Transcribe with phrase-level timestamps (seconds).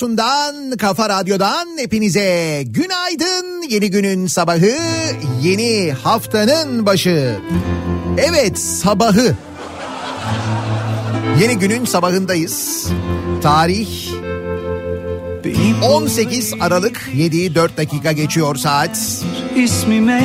[0.00, 3.62] Radyosundan, kafa radyodan hepinize günaydın.
[3.70, 4.76] Yeni günün sabahı,
[5.42, 7.38] yeni haftanın başı.
[8.18, 9.34] Evet sabahı.
[11.40, 12.88] Yeni günün sabahındayız.
[13.42, 13.88] Tarih
[15.82, 19.24] 18 Aralık 7 4 dakika geçiyor saat.
[19.56, 20.24] İsmime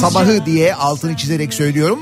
[0.00, 2.00] Sabahı diye altını çizerek söylüyorum.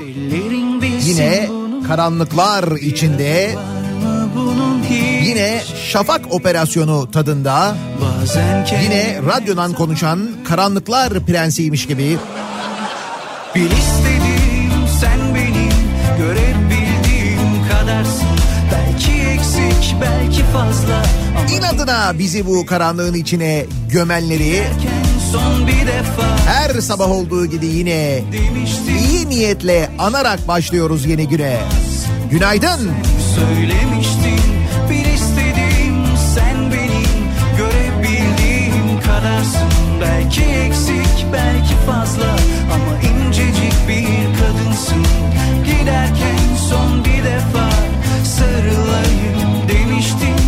[1.03, 1.49] Yine
[1.87, 3.55] karanlıklar içinde
[5.25, 7.75] yine şafak operasyonu tadında.
[8.83, 12.17] Yine radyodan konuşan karanlıklar prensiymiş gibi.
[13.55, 14.71] Bil istedim
[15.01, 15.71] sen benim
[16.17, 18.27] görebildiğim kadarsın.
[18.71, 21.03] Belki eksik belki fazla.
[21.57, 24.63] İnadına bizi bu karanlığın içine gömenleri.
[26.47, 28.23] Her sabah olduğu gibi yine
[29.09, 31.57] iyi niyetle anarak başlıyoruz yeni güne.
[32.31, 32.91] Günaydın.
[33.35, 34.40] söylemiştin
[41.33, 42.35] belki fazla
[42.73, 45.05] ama incecik bir kadınsın.
[45.65, 47.69] Giderken son bir defa
[48.23, 50.41] sarılayım demiştin.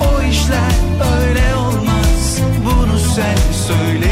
[0.00, 0.72] O işler
[1.18, 3.36] öyle olmaz bunu sen
[3.66, 4.09] söylemiştin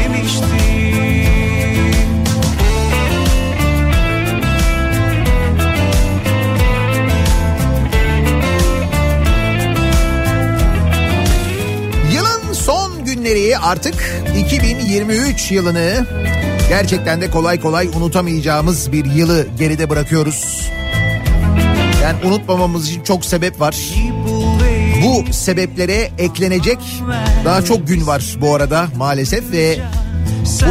[13.29, 16.05] günleri artık 2023 yılını
[16.69, 20.69] gerçekten de kolay kolay unutamayacağımız bir yılı geride bırakıyoruz.
[22.03, 23.75] Yani unutmamamız için çok sebep var.
[25.03, 26.77] Bu sebeplere eklenecek
[27.45, 29.79] daha çok gün var bu arada maalesef ve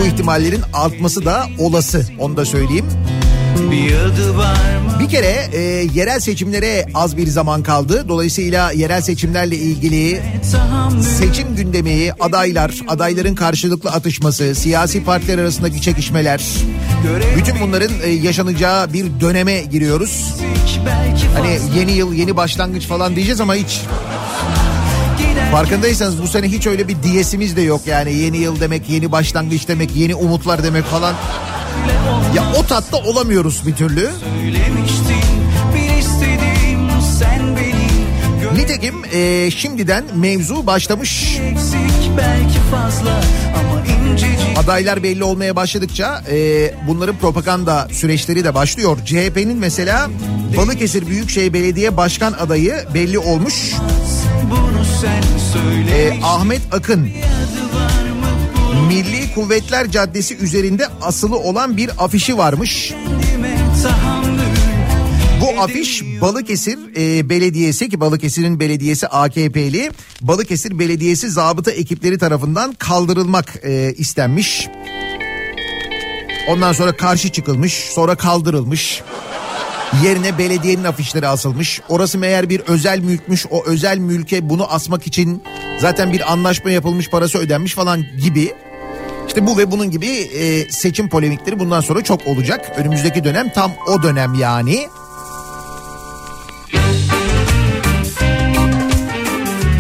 [0.00, 2.86] bu ihtimallerin artması da olası onu da söyleyeyim.
[5.00, 5.60] Bir kere e,
[5.94, 8.04] yerel seçimlere az bir zaman kaldı.
[8.08, 10.22] Dolayısıyla yerel seçimlerle ilgili
[11.18, 16.42] seçim gündemi, adaylar, adayların karşılıklı atışması, siyasi partiler arasındaki çekişmeler,
[17.36, 20.34] bütün bunların e, yaşanacağı bir döneme giriyoruz.
[21.34, 23.80] Hani yeni yıl, yeni başlangıç falan diyeceğiz ama hiç
[25.52, 28.14] farkındaysanız bu sene hiç öyle bir diyesimiz de yok yani.
[28.14, 31.14] Yeni yıl demek, yeni başlangıç demek, yeni umutlar demek falan.
[32.34, 34.10] Ya o tatta olamıyoruz bir türlü.
[38.56, 41.38] Nitekim e, şimdiden mevzu başlamış.
[41.38, 43.22] Eksik belki fazla
[43.54, 48.98] ama incecik Adaylar belli olmaya başladıkça e, bunların propaganda süreçleri de başlıyor.
[49.04, 50.10] CHP'nin mesela
[50.56, 53.72] Balıkesir Büyükşehir Belediye Başkan adayı belli olmuş.
[55.98, 57.10] E, Ahmet Akın
[58.88, 62.94] Milli Kuvvetler Caddesi üzerinde asılı olan bir afişi varmış.
[65.40, 69.90] Bu afiş Balıkesir e, Belediyesi ki Balıkesir'in belediyesi AKP'li
[70.20, 74.68] Balıkesir Belediyesi zabıta ekipleri tarafından kaldırılmak e, istenmiş.
[76.48, 79.02] Ondan sonra karşı çıkılmış sonra kaldırılmış.
[80.04, 81.80] Yerine belediyenin afişleri asılmış.
[81.88, 83.46] Orası meğer bir özel mülkmüş.
[83.50, 85.42] O özel mülke bunu asmak için
[85.78, 88.54] zaten bir anlaşma yapılmış parası ödenmiş falan gibi.
[89.28, 92.72] İşte bu ve bunun gibi e, seçim polemikleri bundan sonra çok olacak.
[92.76, 94.88] Önümüzdeki dönem tam o dönem yani.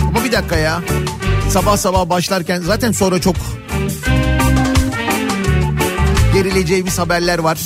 [0.08, 0.82] Ama bir dakika ya.
[1.50, 3.36] Sabah sabah başlarken zaten sonra çok
[6.34, 7.58] gerileceğimiz haberler var.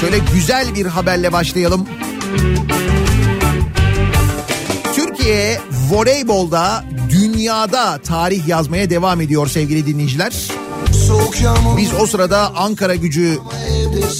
[0.00, 1.88] Şöyle güzel bir haberle başlayalım.
[4.94, 10.32] Türkiye voleybolda dünyada tarih yazmaya devam ediyor sevgili dinleyiciler.
[11.76, 13.38] Biz o sırada Ankara Gücü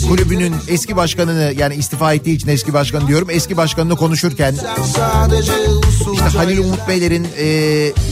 [0.08, 3.30] kulübünün eski başkanını yani istifa ettiği için eski başkan diyorum.
[3.30, 4.54] Eski başkanını konuşurken
[6.12, 7.46] işte Halil Umut Beylerin e,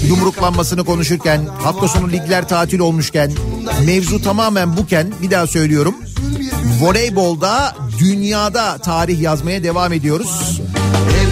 [0.07, 3.33] yumruklanmasını konuşurken hafta sonu ligler tatil olmuşken
[3.87, 5.95] mevzu tamamen buken bir daha söylüyorum.
[6.81, 10.61] Voleybolda dünyada tarih yazmaya devam ediyoruz.
[11.11, 11.27] Şey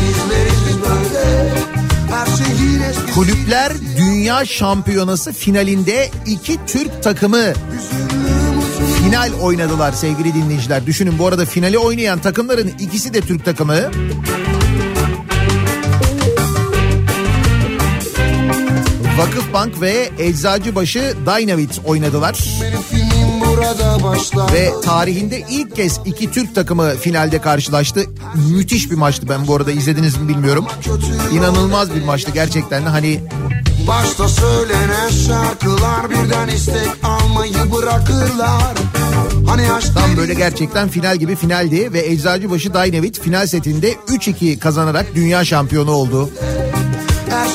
[3.14, 3.72] Kulüpler
[4.22, 7.52] Dünya Şampiyonası finalinde iki Türk takımı
[8.98, 10.86] final oynadılar sevgili dinleyiciler.
[10.86, 13.76] Düşünün bu arada finali oynayan takımların ikisi de Türk takımı.
[19.18, 22.44] Vakıfbank ve Eczacıbaşı Dynavit oynadılar.
[24.52, 28.04] Ve tarihinde ilk kez iki Türk takımı finalde karşılaştı.
[28.50, 30.66] Müthiş bir maçtı ben bu arada izlediniz mi bilmiyorum.
[31.32, 33.20] İnanılmaz bir maçtı gerçekten de hani
[33.88, 38.74] Başta söylenen şarkılar birden istek almayı bırakırlar
[39.46, 39.62] Hani
[39.94, 45.90] Tam böyle gerçekten final gibi finaldi ve Eczacıbaşı Dynavit final setinde 3-2 kazanarak dünya şampiyonu
[45.90, 46.30] oldu.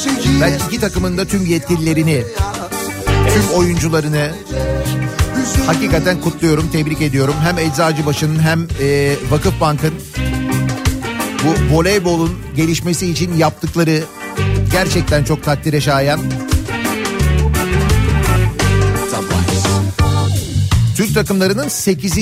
[0.04, 2.24] şey Ben iki takımın da tüm yetkililerini,
[3.34, 4.32] tüm oyuncularını
[5.66, 7.36] hakikaten kutluyorum, tebrik ediyorum.
[7.44, 9.94] Hem Eczacıbaşı'nın hem e, Vakıfbank'ın
[11.44, 14.04] bu voleybolun gelişmesi için yaptıkları
[14.84, 16.20] gerçekten çok takdire şayan.
[20.96, 22.18] Türk takımlarının 8.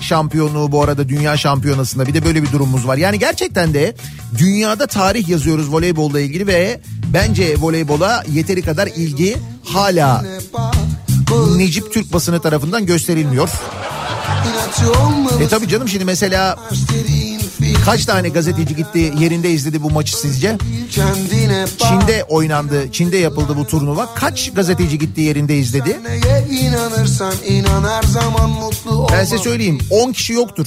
[0.00, 2.96] şampiyonluğu bu arada dünya şampiyonasında bir de böyle bir durumumuz var.
[2.96, 3.94] Yani gerçekten de
[4.38, 6.80] dünyada tarih yazıyoruz voleybolla ilgili ve
[7.12, 10.24] bence voleybola yeteri kadar ilgi hala
[11.56, 13.48] Necip Türk basını tarafından gösterilmiyor.
[15.40, 16.58] E tabi canım şimdi mesela
[17.86, 20.56] kaç tane gazeteci gitti yerinde izledi bu maçı sizce?
[21.78, 24.14] Çin'de oynandı, Çin'de yapıldı bu turnuva.
[24.14, 26.00] Kaç gazeteci gitti yerinde izledi?
[29.12, 30.66] Ben size söyleyeyim 10 kişi yoktur.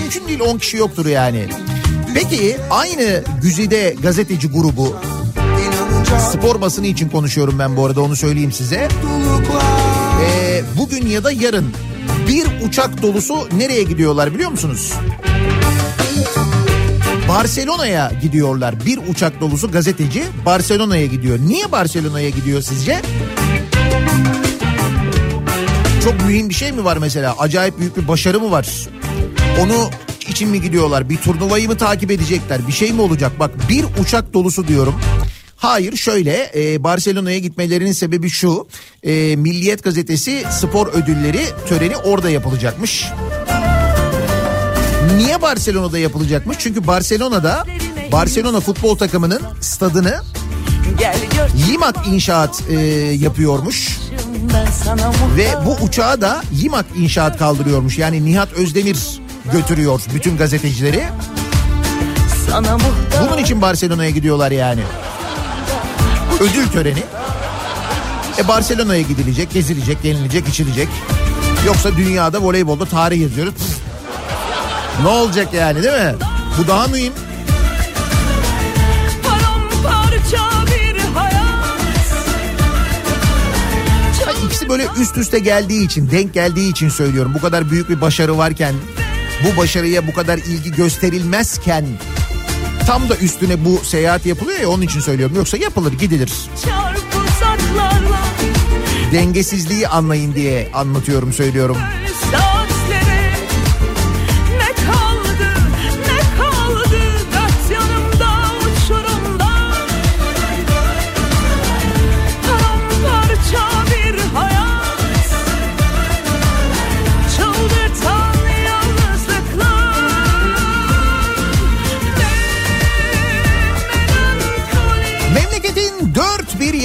[0.00, 1.46] Mümkün değil 10 kişi yoktur yani.
[2.14, 4.96] Peki aynı güzide gazeteci grubu
[6.32, 8.88] spor basını için konuşuyorum ben bu arada onu söyleyeyim size.
[10.24, 11.72] Ee, bugün ya da yarın
[12.28, 14.92] bir uçak dolusu nereye gidiyorlar biliyor musunuz?
[17.30, 18.74] Barcelona'ya gidiyorlar.
[18.86, 21.38] Bir uçak dolusu gazeteci Barcelona'ya gidiyor.
[21.38, 23.00] Niye Barcelona'ya gidiyor sizce?
[26.04, 27.34] Çok mühim bir şey mi var mesela?
[27.38, 28.68] Acayip büyük bir başarı mı var?
[29.60, 29.90] Onu
[30.28, 31.08] için mi gidiyorlar?
[31.08, 32.68] Bir turnuvayı mı takip edecekler?
[32.68, 33.32] Bir şey mi olacak?
[33.40, 34.94] Bak bir uçak dolusu diyorum.
[35.56, 38.68] Hayır şöyle e, Barcelona'ya gitmelerinin sebebi şu.
[39.02, 43.04] E, Milliyet gazetesi spor ödülleri töreni orada yapılacakmış.
[45.16, 46.56] Niye Barcelona'da yapılacakmış?
[46.60, 47.64] Çünkü Barcelona'da
[48.12, 50.20] Barcelona futbol takımının stadını
[51.68, 52.74] Yimak İnşaat e,
[53.14, 53.98] yapıyormuş.
[55.36, 57.98] Ve bu uçağı da Yimak İnşaat kaldırıyormuş.
[57.98, 59.20] Yani Nihat Özdemir
[59.52, 61.04] götürüyor bütün gazetecileri.
[63.22, 64.80] Bunun için Barcelona'ya gidiyorlar yani.
[66.40, 67.02] Ödül töreni.
[68.38, 70.88] E Barcelona'ya gidilecek, gezilecek, yenilecek, içilecek.
[71.66, 73.79] Yoksa dünyada voleybolda tarih yazıyoruz.
[75.02, 76.14] Ne olacak yani değil mi?
[76.58, 77.12] Bu daha mühim.
[84.46, 87.32] İkisi böyle üst üste geldiği için, denk geldiği için söylüyorum.
[87.34, 88.74] Bu kadar büyük bir başarı varken,
[89.44, 91.86] bu başarıya bu kadar ilgi gösterilmezken
[92.86, 95.36] tam da üstüne bu seyahat yapılıyor ya onun için söylüyorum.
[95.36, 96.32] Yoksa yapılır, gidilir.
[99.12, 101.76] Dengesizliği anlayın diye anlatıyorum, söylüyorum.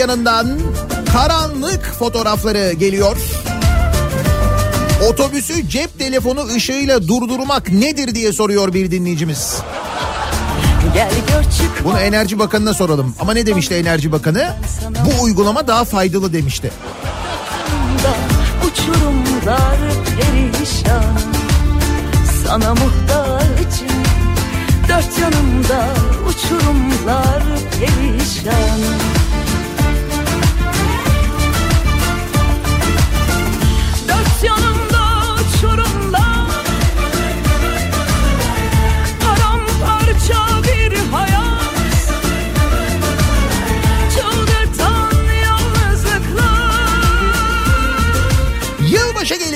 [0.10, 0.60] Yanından
[1.14, 3.18] karanlık fotoğrafları geliyor.
[5.10, 9.58] Otobüsü cep telefonu ışığıyla durdurmak nedir diye soruyor bir dinleyicimiz.
[11.84, 13.16] Bunu Enerji Bakanı'na soralım.
[13.20, 14.54] Ama ne demişti Enerji Bakanı?
[15.06, 16.72] Bu uygulama daha faydalı demişti.
[18.68, 19.78] Uçurumlar
[20.20, 21.18] perişan
[22.46, 24.04] Sana muhtacım
[24.90, 25.88] Dört yanımda
[26.30, 27.44] uçurumlar
[27.80, 28.80] perişan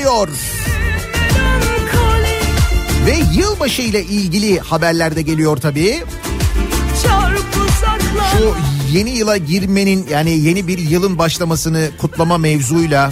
[0.09, 0.27] geliyor.
[3.05, 6.03] Ve yılbaşı ile ilgili haberler de geliyor tabii.
[8.31, 8.55] Şu
[8.97, 13.11] yeni yıla girmenin yani yeni bir yılın başlamasını kutlama mevzuyla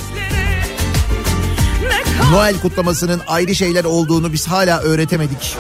[2.32, 5.58] Noel kutlamasının ayrı şeyler olduğunu biz hala öğretemedik.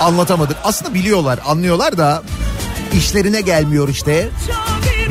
[0.00, 0.56] Anlatamadık.
[0.64, 2.22] Aslında biliyorlar, anlıyorlar da
[2.94, 4.28] işlerine gelmiyor işte.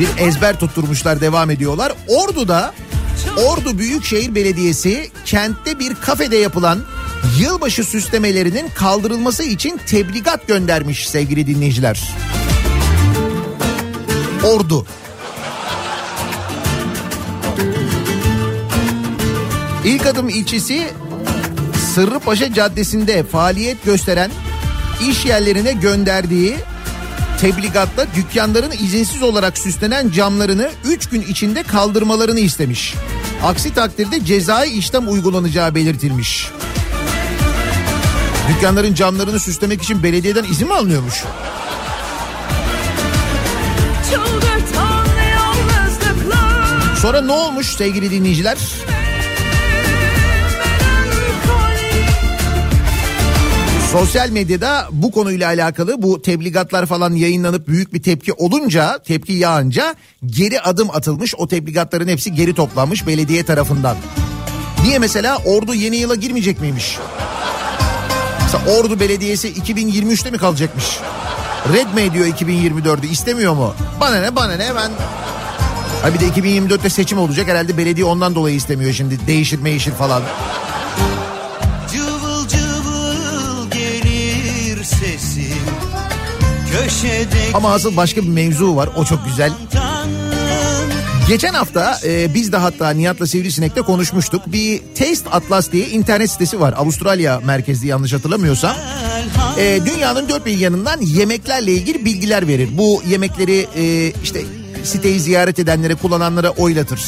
[0.00, 1.92] Bir ezber tutturmuşlar, devam ediyorlar.
[2.08, 2.74] Ordu'da
[3.36, 6.78] Ordu Büyükşehir Belediyesi kentte bir kafede yapılan
[7.38, 12.14] yılbaşı süslemelerinin kaldırılması için tebligat göndermiş sevgili dinleyiciler.
[14.44, 14.86] Ordu.
[19.84, 20.88] İlk adım ilçesi
[21.94, 24.30] Sırrıpaşa Caddesi'nde faaliyet gösteren
[25.08, 26.56] iş yerlerine gönderdiği
[27.40, 32.94] tebligatta dükkanların izinsiz olarak süslenen camlarını 3 gün içinde kaldırmalarını istemiş.
[33.44, 36.50] Aksi takdirde cezai işlem uygulanacağı belirtilmiş.
[38.48, 41.24] Dükkanların camlarını süslemek için belediyeden izin mi alınıyormuş?
[47.02, 48.58] Sonra ne olmuş sevgili dinleyiciler?
[53.94, 59.94] Sosyal medyada bu konuyla alakalı bu tebligatlar falan yayınlanıp büyük bir tepki olunca, tepki yağınca
[60.26, 61.34] geri adım atılmış.
[61.34, 63.96] O tebligatların hepsi geri toplanmış belediye tarafından.
[64.84, 66.98] Niye mesela Ordu yeni yıla girmeyecek miymiş?
[68.42, 70.84] Mesela Ordu Belediyesi 2023'te mi kalacakmış?
[71.72, 73.74] Red mi ediyor 2024'ü istemiyor mu?
[74.00, 74.90] Bana ne bana ne ben...
[76.02, 80.22] Ha bir de 2024'te seçim olacak herhalde belediye ondan dolayı istemiyor şimdi değişir meşir falan.
[87.54, 89.52] Ama asıl başka bir mevzu var o çok güzel.
[91.28, 94.42] Geçen hafta e, biz de hatta Nihat'la Sivrisinek'te konuşmuştuk.
[94.46, 96.74] Bir Taste Atlas diye internet sitesi var.
[96.76, 98.76] Avustralya merkezli yanlış hatırlamıyorsam.
[99.58, 102.68] E, dünyanın dört bir yanından yemeklerle ilgili bilgiler verir.
[102.72, 104.42] Bu yemekleri e, işte
[104.84, 107.00] siteyi ziyaret edenlere, kullananlara oylatır.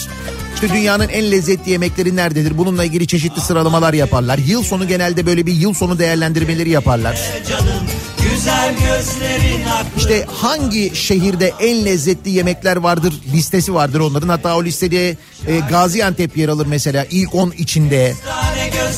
[0.54, 2.58] İşte dünyanın en lezzetli yemekleri nerededir?
[2.58, 4.38] Bununla ilgili çeşitli sıralamalar yaparlar.
[4.38, 7.20] Yıl sonu genelde böyle bir yıl sonu değerlendirmeleri yaparlar.
[9.96, 14.28] İşte hangi şehirde en lezzetli yemekler vardır listesi vardır onların.
[14.28, 15.16] Hatta o listede e,
[15.70, 18.14] Gaziantep yer alır mesela ilk 10 içinde.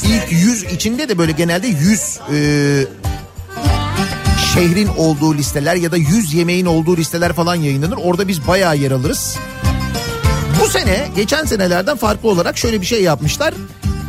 [0.04, 2.84] İlk 100 içinde de böyle genelde 100 e,
[4.54, 7.96] şehrin olduğu listeler ya da 100 yemeğin olduğu listeler falan yayınlanır.
[7.96, 9.36] Orada biz bayağı yer alırız.
[10.60, 13.54] Bu sene geçen senelerden farklı olarak şöyle bir şey yapmışlar.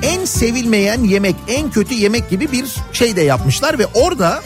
[0.04, 4.42] En sevilmeyen yemek, en kötü yemek gibi bir şey de yapmışlar ve orada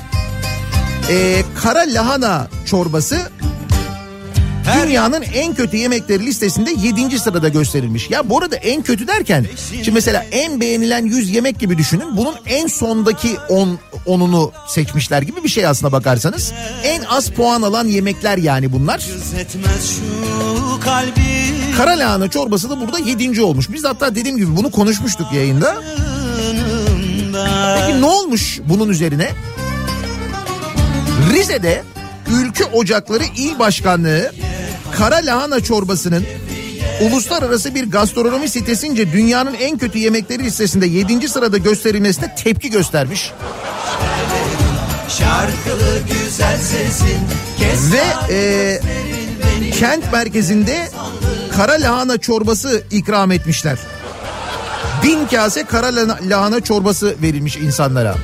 [1.10, 3.17] e, kara lahana çorbası
[4.93, 7.19] dünyanın en kötü yemekleri listesinde 7.
[7.19, 8.10] sırada gösterilmiş.
[8.10, 12.17] Ya bu arada en kötü derken şimdi mesela en beğenilen 100 yemek gibi düşünün.
[12.17, 16.53] Bunun en sondaki 10 onunu seçmişler gibi bir şey aslına bakarsanız.
[16.83, 19.01] En az puan alan yemekler yani bunlar.
[21.77, 23.41] Kara lahana çorbası da burada 7.
[23.41, 23.72] olmuş.
[23.74, 25.75] Biz de hatta dediğim gibi bunu konuşmuştuk yayında.
[27.79, 29.29] Peki ne olmuş bunun üzerine?
[31.31, 31.83] Rize'de
[32.31, 34.31] Ülkü Ocakları İl Başkanlığı
[34.97, 36.25] kara lahana çorbasının
[37.01, 41.29] uluslararası bir gastronomi sitesince dünyanın en kötü yemekleri listesinde 7.
[41.29, 43.31] sırada gösterilmesine tepki göstermiş.
[45.09, 47.19] Şarkılı güzel sesin
[47.93, 48.79] Ve e,
[49.79, 50.89] kent merkezinde
[51.55, 53.77] kara lahana çorbası ikram etmişler.
[55.03, 58.15] Bin kase kara lahana- çorbası verilmiş insanlara.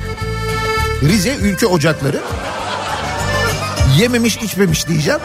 [1.02, 2.20] Rize Ülke Ocakları.
[3.98, 5.20] Yememiş içmemiş diyeceğim.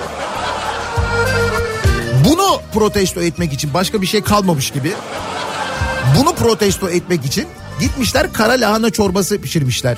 [2.26, 4.94] Bunu protesto etmek için başka bir şey kalmamış gibi.
[6.20, 7.48] Bunu protesto etmek için
[7.80, 9.98] gitmişler kara lahana çorbası pişirmişler.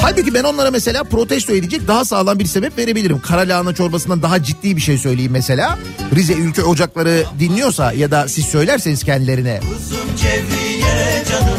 [0.00, 3.20] Halbuki ben onlara mesela protesto edecek daha sağlam bir sebep verebilirim.
[3.20, 5.78] Kara lahana çorbasından daha ciddi bir şey söyleyeyim mesela.
[6.14, 9.60] Rize Ülke Ocakları dinliyorsa ya da siz söylerseniz kendilerine.
[10.16, 11.58] Cevriye canım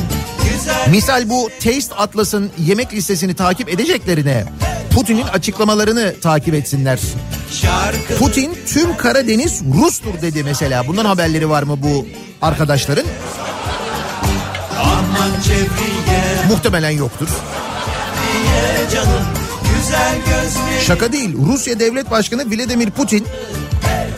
[0.90, 4.46] Misal bu Taste Atlas'ın yemek listesini takip edeceklerine
[4.94, 7.00] Putin'in açıklamalarını takip etsinler.
[8.20, 10.88] Putin tüm Karadeniz Rus'tur dedi mesela.
[10.88, 12.08] Bundan haberleri var mı bu
[12.42, 13.06] arkadaşların?
[16.50, 17.28] Muhtemelen yoktur.
[20.88, 21.36] Şaka değil.
[21.48, 23.28] Rusya Devlet Başkanı Vladimir Putin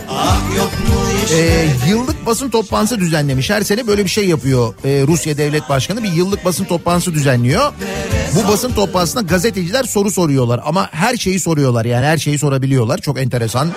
[0.09, 0.37] ah
[1.33, 3.49] e, yıllık basın toplantısı düzenlemiş.
[3.49, 6.03] Her sene böyle bir şey yapıyor e, Rusya Devlet Başkanı.
[6.03, 7.73] Bir yıllık basın toplantısı düzenliyor.
[8.35, 10.61] Bu basın toplantısında gazeteciler soru soruyorlar.
[10.65, 12.97] Ama her şeyi soruyorlar yani her şeyi sorabiliyorlar.
[12.97, 13.71] Çok enteresan.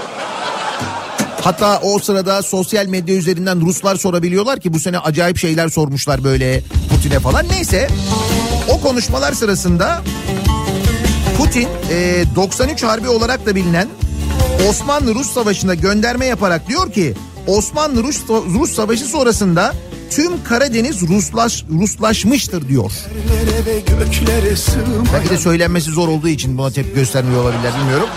[1.40, 6.62] Hatta o sırada sosyal medya üzerinden Ruslar sorabiliyorlar ki bu sene acayip şeyler sormuşlar böyle
[6.90, 7.48] Putin'e falan.
[7.48, 7.88] Neyse
[8.68, 10.02] o konuşmalar sırasında
[11.38, 13.88] Putin e, 93 Harbi olarak da bilinen
[14.68, 17.14] Osmanlı-Rus Savaşı'na gönderme yaparak diyor ki
[17.46, 19.74] Osmanlı-Rus Rus Savaşı sonrasında
[20.10, 22.92] tüm Karadeniz Ruslaş, Ruslaşmıştır diyor.
[25.12, 28.08] Belki de söylenmesi zor olduğu için buna tepki göstermiyor olabilirler bilmiyorum.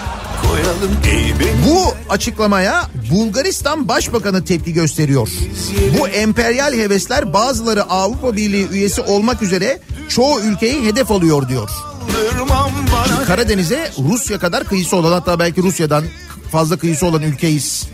[1.67, 5.29] Bu açıklamaya Bulgaristan Başbakanı tepki gösteriyor.
[5.99, 11.69] Bu emperyal hevesler bazıları Avrupa Birliği üyesi olmak üzere çoğu ülkeyi hedef alıyor diyor.
[13.27, 16.03] Karadeniz'e Rusya kadar kıyısı olan hatta belki Rusya'dan
[16.55, 17.87] fazla kıyısı olan ülkeyiz.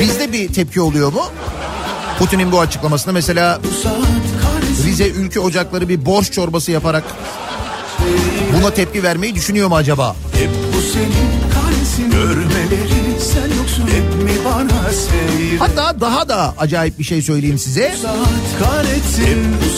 [0.00, 1.22] Bizde bir tepki oluyor mu?
[2.18, 3.60] Putin'in bu açıklamasına mesela
[4.84, 7.04] Rize Ülke Ocakları bir borç çorbası yaparak
[8.56, 10.16] buna tepki vermeyi düşünüyor mu acaba?
[10.32, 13.03] Hep bu senin kahretsin Görmeleri
[15.58, 17.94] Hatta daha da acayip bir şey söyleyeyim size.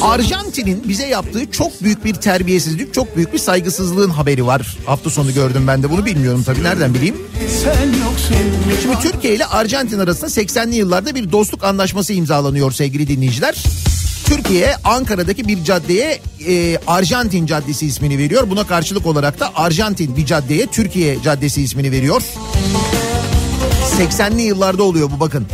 [0.03, 4.77] Arjantin'in bize yaptığı çok büyük bir terbiyesizlik, çok büyük bir saygısızlığın haberi var.
[4.87, 7.17] Hafta sonu gördüm ben de bunu bilmiyorum tabii nereden bileyim.
[8.83, 13.65] Şimdi Türkiye ile Arjantin arasında 80'li yıllarda bir dostluk anlaşması imzalanıyor sevgili dinleyiciler.
[14.27, 18.51] Türkiye Ankara'daki bir caddeye e, Arjantin Caddesi ismini veriyor.
[18.51, 22.23] Buna karşılık olarak da Arjantin bir caddeye Türkiye Caddesi ismini veriyor.
[23.99, 25.47] 80'li yıllarda oluyor bu bakın.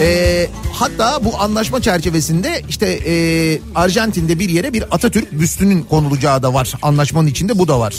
[0.00, 3.14] E, hatta bu anlaşma çerçevesinde işte e,
[3.74, 6.72] Arjantin'de bir yere bir Atatürk büstünün konulacağı da var.
[6.82, 7.94] Anlaşmanın içinde bu da var.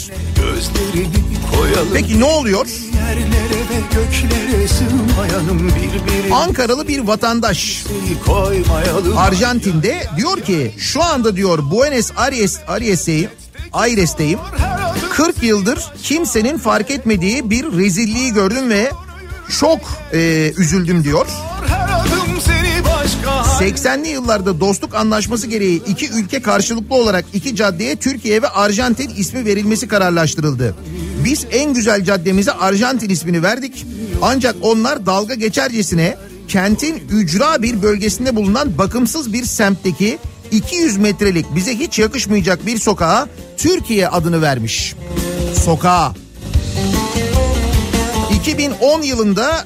[1.94, 2.66] Peki ne oluyor?
[6.32, 7.84] Ankaralı bir vatandaş
[9.16, 13.30] Arjantin'de diyor ki şu anda diyor Buenos Aires Aires'teyim.
[13.72, 14.38] Aires'teyim.
[15.10, 18.90] 40 yıldır kimsenin fark etmediği bir rezilliği gördüm ve
[19.60, 19.80] Çok
[20.12, 21.26] e, üzüldüm diyor.
[21.66, 27.96] Her adım seni başka 80'li yıllarda dostluk anlaşması gereği iki ülke karşılıklı olarak iki caddeye
[27.96, 30.74] Türkiye ve Arjantin ismi verilmesi kararlaştırıldı.
[31.24, 33.86] Biz en güzel caddemize Arjantin ismini verdik.
[34.22, 36.16] Ancak onlar dalga geçercesine
[36.48, 40.18] kentin ücra bir bölgesinde bulunan bakımsız bir semtteki
[40.50, 44.94] 200 metrelik bize hiç yakışmayacak bir sokağa Türkiye adını vermiş.
[45.64, 46.14] Sokağa.
[48.44, 49.64] 2010 yılında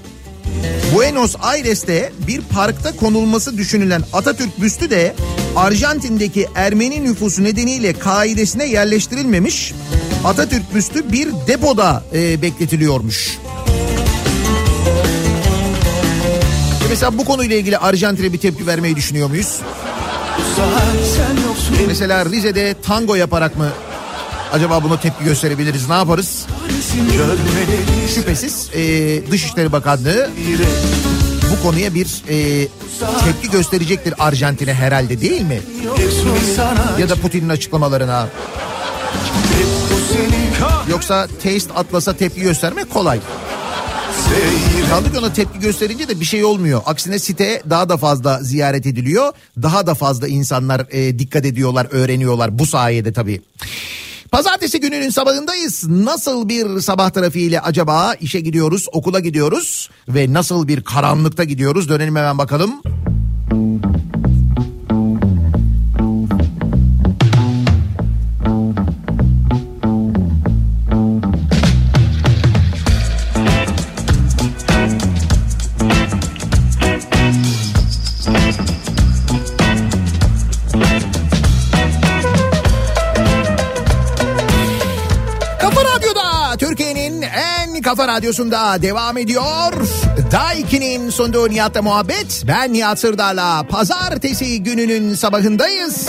[0.94, 5.14] Buenos Aires'te bir parkta konulması düşünülen Atatürk büstü de
[5.56, 9.72] Arjantin'deki Ermeni nüfusu nedeniyle kaidesine yerleştirilmemiş.
[10.24, 13.38] Atatürk büstü bir depoda e, bekletiliyormuş.
[16.84, 19.60] E Mesela bu konuyla ilgili Arjantin'e bir tepki vermeyi düşünüyor muyuz?
[21.48, 23.68] yoksun Mesela Rize'de tango yaparak mı
[24.52, 25.88] acaba buna tepki gösterebiliriz?
[25.88, 26.46] Ne yaparız?
[28.14, 28.80] Şüphesiz e,
[29.30, 30.30] Dışişleri Bakanlığı
[31.52, 32.68] bu konuya bir e,
[33.24, 35.60] tepki gösterecektir Arjantin'e herhalde değil mi?
[36.98, 38.28] Ya da Putin'in açıklamalarına.
[40.90, 43.20] Yoksa Taste Atlas'a tepki göstermek kolay.
[44.28, 46.80] kahseyir Kaldı ki ona tepki gösterince de bir şey olmuyor.
[46.86, 49.32] Aksine site daha da fazla ziyaret ediliyor.
[49.62, 53.42] Daha da fazla insanlar e, dikkat ediyorlar, öğreniyorlar bu sayede tabii.
[54.32, 55.88] Pazartesi gününün sabahındayız.
[55.88, 61.88] Nasıl bir sabah trafiğiyle acaba işe gidiyoruz, okula gidiyoruz ve nasıl bir karanlıkta gidiyoruz?
[61.88, 62.70] Dönelim hemen bakalım.
[62.72, 63.97] Kafa
[87.88, 89.72] kafa radyosunda devam ediyor.
[90.32, 92.44] Daiki'nin sunduğu Nihat'la muhabbet.
[92.48, 96.08] Ben Nihat Sırdar'la pazartesi gününün sabahındayız.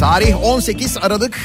[0.00, 1.38] Tarih 18 Aralık.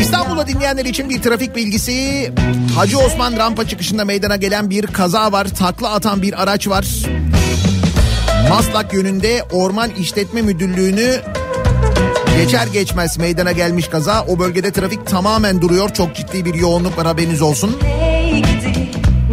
[0.00, 2.32] İstanbul'da dinleyenler için bir trafik bilgisi.
[2.76, 5.46] Hacı Osman rampa çıkışında meydana gelen bir kaza var.
[5.58, 6.86] Takla atan bir araç var.
[8.48, 11.20] Maslak yönünde Orman İşletme Müdürlüğü'nü
[12.36, 14.24] Geçer geçmez meydana gelmiş kaza.
[14.28, 15.88] O bölgede trafik tamamen duruyor.
[15.94, 17.76] Çok ciddi bir yoğunluk var haberiniz olsun.
[17.80, 18.03] Gidi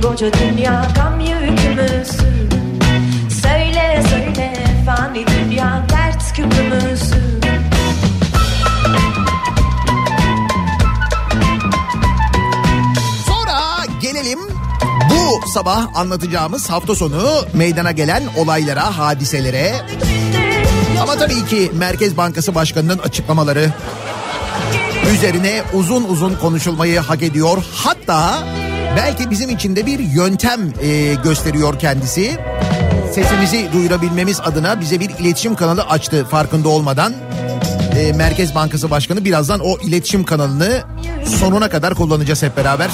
[0.01, 2.49] koca dünya gam yükümüzsün
[3.41, 4.53] Söyle söyle
[4.85, 6.21] fani dünya dert
[13.27, 14.39] Sonra gelelim
[15.09, 19.75] bu sabah anlatacağımız hafta sonu meydana gelen olaylara, hadiselere.
[21.01, 23.73] Ama tabii ki Merkez Bankası Başkanı'nın açıklamaları
[25.13, 27.63] üzerine uzun uzun konuşulmayı hak ediyor.
[27.75, 28.43] Hatta
[28.97, 32.37] belki bizim için de bir yöntem e, gösteriyor kendisi.
[33.13, 37.13] Sesimizi duyurabilmemiz adına bize bir iletişim kanalı açtı farkında olmadan.
[37.97, 40.83] E, Merkez Bankası Başkanı birazdan o iletişim kanalını
[41.39, 42.89] sonuna kadar kullanacağız hep beraber.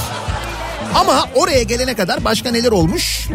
[0.96, 3.28] Ama oraya gelene kadar başka neler olmuş?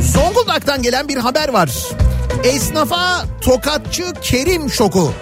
[0.00, 1.70] Zonguldak'tan gelen bir haber var.
[2.44, 5.12] Esnafa tokatçı Kerim şoku.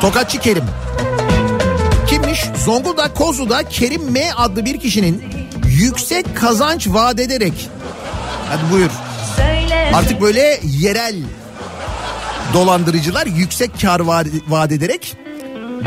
[0.00, 0.64] Tokatçı Kerim.
[2.20, 2.44] Kimmiş?
[2.64, 5.24] Zonguldak Kozlu'da Kerim M adlı bir kişinin
[5.64, 7.68] yüksek kazanç vaat ederek
[8.48, 8.90] hadi buyur
[9.94, 11.14] artık böyle yerel
[12.54, 14.00] dolandırıcılar yüksek kar
[14.48, 15.16] vaat ederek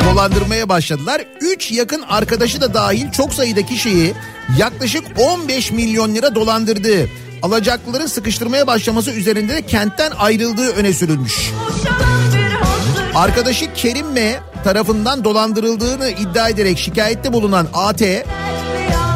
[0.06, 1.22] dolandırmaya başladılar.
[1.42, 4.14] 3 yakın arkadaşı da dahil çok sayıda kişiyi
[4.58, 7.10] yaklaşık 15 milyon lira dolandırdı.
[7.42, 11.52] Alacaklıların sıkıştırmaya başlaması üzerinde de kentten ayrıldığı öne sürülmüş.
[13.16, 18.02] Arkadaşı Kerim M tarafından dolandırıldığını iddia ederek şikayette bulunan AT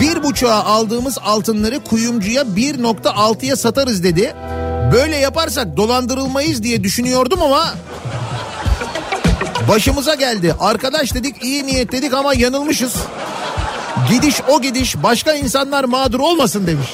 [0.01, 4.35] bir buçuğa aldığımız altınları kuyumcuya 1.6'ya satarız dedi.
[4.93, 7.73] Böyle yaparsak dolandırılmayız diye düşünüyordum ama
[9.69, 10.55] başımıza geldi.
[10.59, 12.95] Arkadaş dedik iyi niyet dedik ama yanılmışız.
[14.09, 16.87] Gidiş o gidiş başka insanlar mağdur olmasın demiş.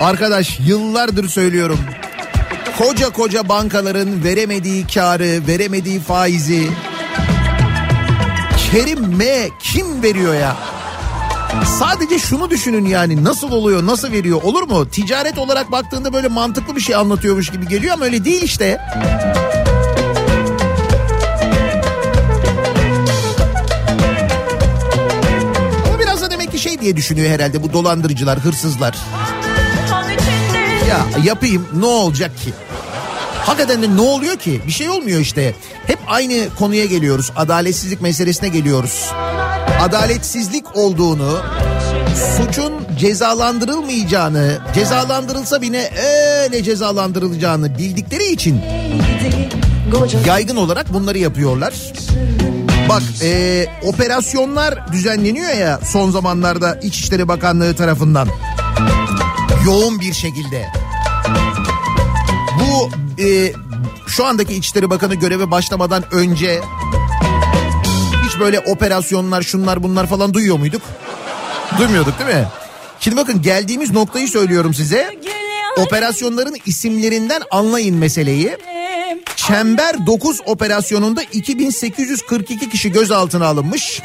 [0.00, 1.78] Arkadaş yıllardır söylüyorum.
[2.80, 6.68] Koca koca bankaların veremediği karı, veremediği faizi
[8.70, 10.56] Kerim M kim veriyor ya?
[11.78, 14.88] Sadece şunu düşünün yani nasıl oluyor, nasıl veriyor olur mu?
[14.88, 18.80] Ticaret olarak baktığında böyle mantıklı bir şey anlatıyormuş gibi geliyor ama öyle değil işte.
[25.86, 28.96] Ama biraz da demek ki şey diye düşünüyor herhalde bu dolandırıcılar, hırsızlar.
[30.88, 32.52] Ya yapayım ne olacak ki?
[33.46, 34.60] Hakikaten de ne oluyor ki?
[34.66, 35.54] Bir şey olmuyor işte.
[35.86, 37.32] Hep aynı konuya geliyoruz.
[37.36, 39.10] Adaletsizlik meselesine geliyoruz.
[39.80, 41.40] Adaletsizlik olduğunu
[42.36, 45.92] suçun cezalandırılmayacağını, cezalandırılsa bile
[46.42, 48.60] öyle cezalandırılacağını bildikleri için
[50.26, 51.74] yaygın olarak bunları yapıyorlar.
[52.88, 58.28] Bak e, operasyonlar düzenleniyor ya son zamanlarda İçişleri Bakanlığı tarafından.
[59.66, 60.72] Yoğun bir şekilde.
[62.60, 62.90] Bu
[63.22, 63.52] e,
[64.06, 66.60] şu andaki İçişleri Bakanı göreve başlamadan önce
[68.26, 70.82] hiç böyle operasyonlar şunlar bunlar falan duyuyor muyduk?
[71.78, 72.48] Duymuyorduk değil mi?
[73.00, 75.18] Şimdi bakın geldiğimiz noktayı söylüyorum size.
[75.76, 78.56] Operasyonların isimlerinden anlayın meseleyi.
[79.36, 84.02] Çember 9 operasyonunda 2842 kişi gözaltına alınmış.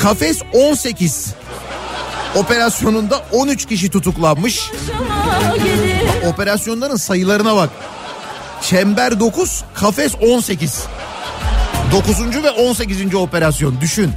[0.00, 1.34] Kafes 18
[2.36, 4.70] operasyonunda 13 kişi tutuklanmış.
[6.26, 7.70] Operasyonların sayılarına bak.
[8.62, 10.82] Çember 9, kafes 18.
[11.92, 12.42] 9.
[12.42, 13.14] ve 18.
[13.14, 14.12] operasyon düşün.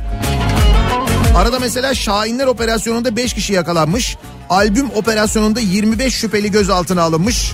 [1.36, 4.18] Arada mesela Şahinler operasyonunda 5 kişi yakalanmış.
[4.50, 7.54] Albüm operasyonunda 25 şüpheli gözaltına alınmış.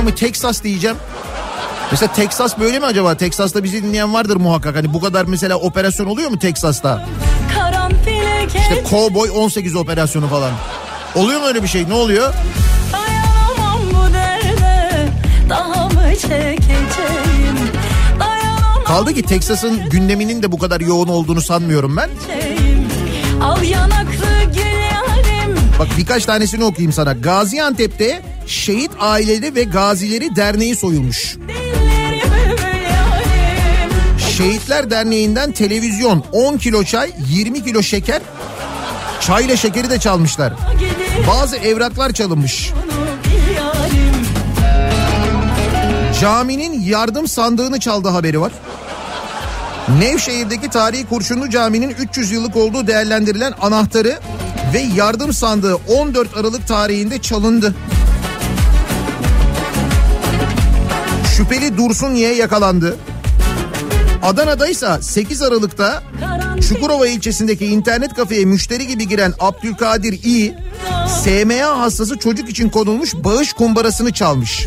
[0.00, 0.96] Ama Texas diyeceğim.
[1.90, 3.14] Mesela Texas böyle mi acaba?
[3.14, 4.76] Texas'ta bizi dinleyen vardır muhakkak.
[4.76, 7.06] Hani bu kadar mesela operasyon oluyor mu Texas'ta?
[8.56, 10.52] İşte Cowboy 18 operasyonu falan.
[11.14, 11.88] Oluyor mu öyle bir şey?
[11.88, 12.34] Ne oluyor?
[12.92, 15.08] Dayanamam bu derde
[15.48, 17.56] daha mı çekeceğim
[18.20, 22.10] Dayanamam Kaldı ki Texas'ın gündeminin de bu kadar yoğun olduğunu sanmıyorum ben.
[23.42, 24.80] Al yanaklı gül
[25.78, 27.12] Bak birkaç tanesini okuyayım sana.
[27.12, 31.36] Gaziantep'te Şehit Aileleri ve Gazileri Derneği soyulmuş.
[31.48, 31.79] Yarim
[34.40, 38.22] Şehitler Derneği'nden televizyon, 10 kilo çay, 20 kilo şeker,
[39.20, 40.52] çayla şekeri de çalmışlar.
[41.28, 42.72] Bazı evraklar çalınmış.
[46.20, 48.52] Caminin yardım sandığını çaldı haberi var.
[49.98, 54.18] Nevşehir'deki tarihi Kurşunlu Cami'nin 300 yıllık olduğu değerlendirilen anahtarı
[54.74, 57.74] ve yardım sandığı 14 Aralık tarihinde çalındı.
[61.36, 62.96] Şüpheli Dursun Ye yakalandı.
[64.22, 66.02] Adana'da ise 8 Aralık'ta
[66.68, 70.54] Çukurova ilçesindeki internet kafeye müşteri gibi giren Abdülkadir İ,
[71.08, 74.66] SMA hastası çocuk için konulmuş bağış kumbarasını çalmış.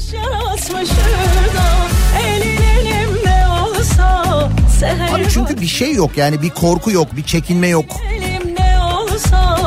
[5.13, 7.85] Abi çünkü bir şey yok yani bir korku yok, bir çekinme yok.
[8.13, 9.59] elimde olsa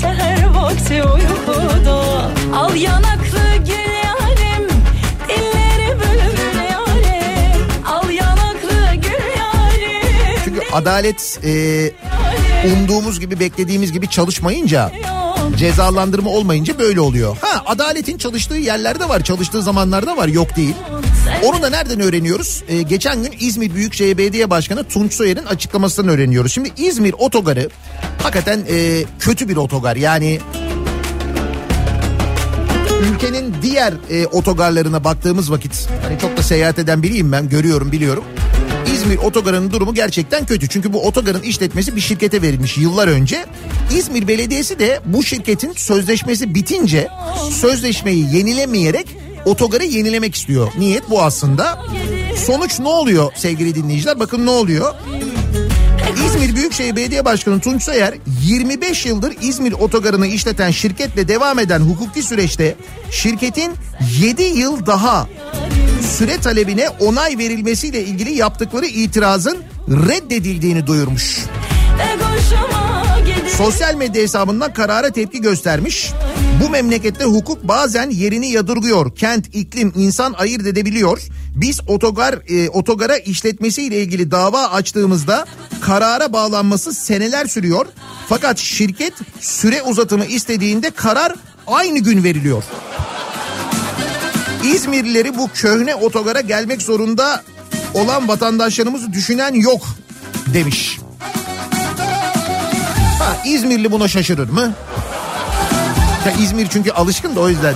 [0.00, 2.02] Seher vakti uykuda
[2.56, 3.21] Al yanaklı
[10.72, 11.90] adalet e,
[12.72, 14.92] umduğumuz gibi beklediğimiz gibi çalışmayınca
[15.56, 17.36] cezalandırma olmayınca böyle oluyor.
[17.40, 20.74] Ha adaletin çalıştığı yerlerde var, çalıştığı zamanlarda var yok değil.
[21.44, 22.64] Onu da nereden öğreniyoruz?
[22.68, 26.52] Ee, geçen gün İzmir Büyükşehir Belediye Başkanı Tunç Soyer'in açıklamasından öğreniyoruz.
[26.52, 27.68] Şimdi İzmir otogarı
[28.22, 29.96] hakikaten e, kötü bir otogar.
[29.96, 30.40] Yani
[33.12, 38.24] ülkenin diğer e, otogarlarına baktığımız vakit hani çok da seyahat eden biriyim ben görüyorum biliyorum.
[39.02, 40.68] İzmir otogarının durumu gerçekten kötü.
[40.68, 43.46] Çünkü bu otogarın işletmesi bir şirkete verilmiş yıllar önce.
[43.94, 47.08] İzmir Belediyesi de bu şirketin sözleşmesi bitince
[47.50, 50.72] sözleşmeyi yenilemeyerek otogarı yenilemek istiyor.
[50.78, 51.78] Niyet bu aslında.
[52.46, 54.20] Sonuç ne oluyor sevgili dinleyiciler?
[54.20, 54.94] Bakın ne oluyor?
[56.26, 62.22] İzmir Büyükşehir Belediye Başkanı Tunç Soyer 25 yıldır İzmir otogarını işleten şirketle devam eden hukuki
[62.22, 62.76] süreçte
[63.10, 63.72] şirketin
[64.20, 65.28] 7 yıl daha
[66.12, 71.38] süre talebine onay verilmesiyle ilgili yaptıkları itirazın reddedildiğini duyurmuş.
[73.56, 76.12] Sosyal medya hesabından karara tepki göstermiş.
[76.64, 79.14] Bu memlekette hukuk bazen yerini yadırgıyor.
[79.14, 81.22] Kent, iklim, insan ayırt edebiliyor.
[81.56, 85.46] Biz otogar e, otogara işletmesiyle ilgili dava açtığımızda
[85.80, 87.86] karara bağlanması seneler sürüyor.
[88.28, 91.34] Fakat şirket süre uzatımı istediğinde karar
[91.66, 92.64] aynı gün veriliyor.
[94.64, 97.42] İzmirlileri bu köhne otogara gelmek zorunda
[97.94, 99.82] olan vatandaşlarımızı düşünen yok
[100.46, 100.98] demiş.
[103.18, 104.72] Ha, İzmirli buna şaşırır mı?
[106.26, 107.74] Ya İzmir çünkü alışkın da o yüzden.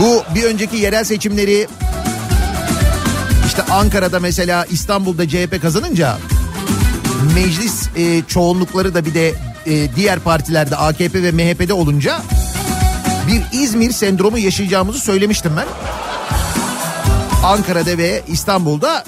[0.00, 1.66] Bu bir önceki yerel seçimleri
[3.46, 6.18] işte Ankara'da mesela İstanbul'da CHP kazanınca
[7.34, 9.34] meclis e, çoğunlukları da bir de
[9.66, 12.18] e, diğer partilerde AKP ve MHP'de olunca
[13.26, 15.66] bir İzmir sendromu yaşayacağımızı söylemiştim ben.
[17.44, 19.04] Ankara'da ve İstanbul'da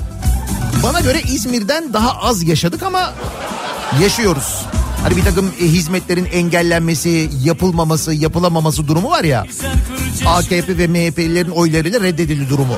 [0.82, 3.12] bana göre İzmir'den daha az yaşadık ama
[4.02, 4.66] yaşıyoruz.
[5.02, 9.46] Hani bir takım e, hizmetlerin engellenmesi, yapılmaması, yapılamaması durumu var ya.
[10.26, 12.76] AKP ve MHP'lilerin oylarıyla reddedildi durumu.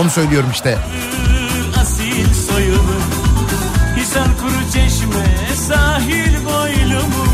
[0.00, 0.78] Onu söylüyorum işte.
[3.96, 5.26] Hisar kuru çeşme
[5.68, 7.26] sahil boylu mu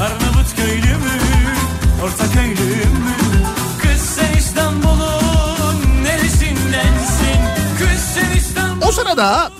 [0.00, 1.18] Arnavut köylü mü
[2.04, 2.32] orta
[8.98, 9.50] sırada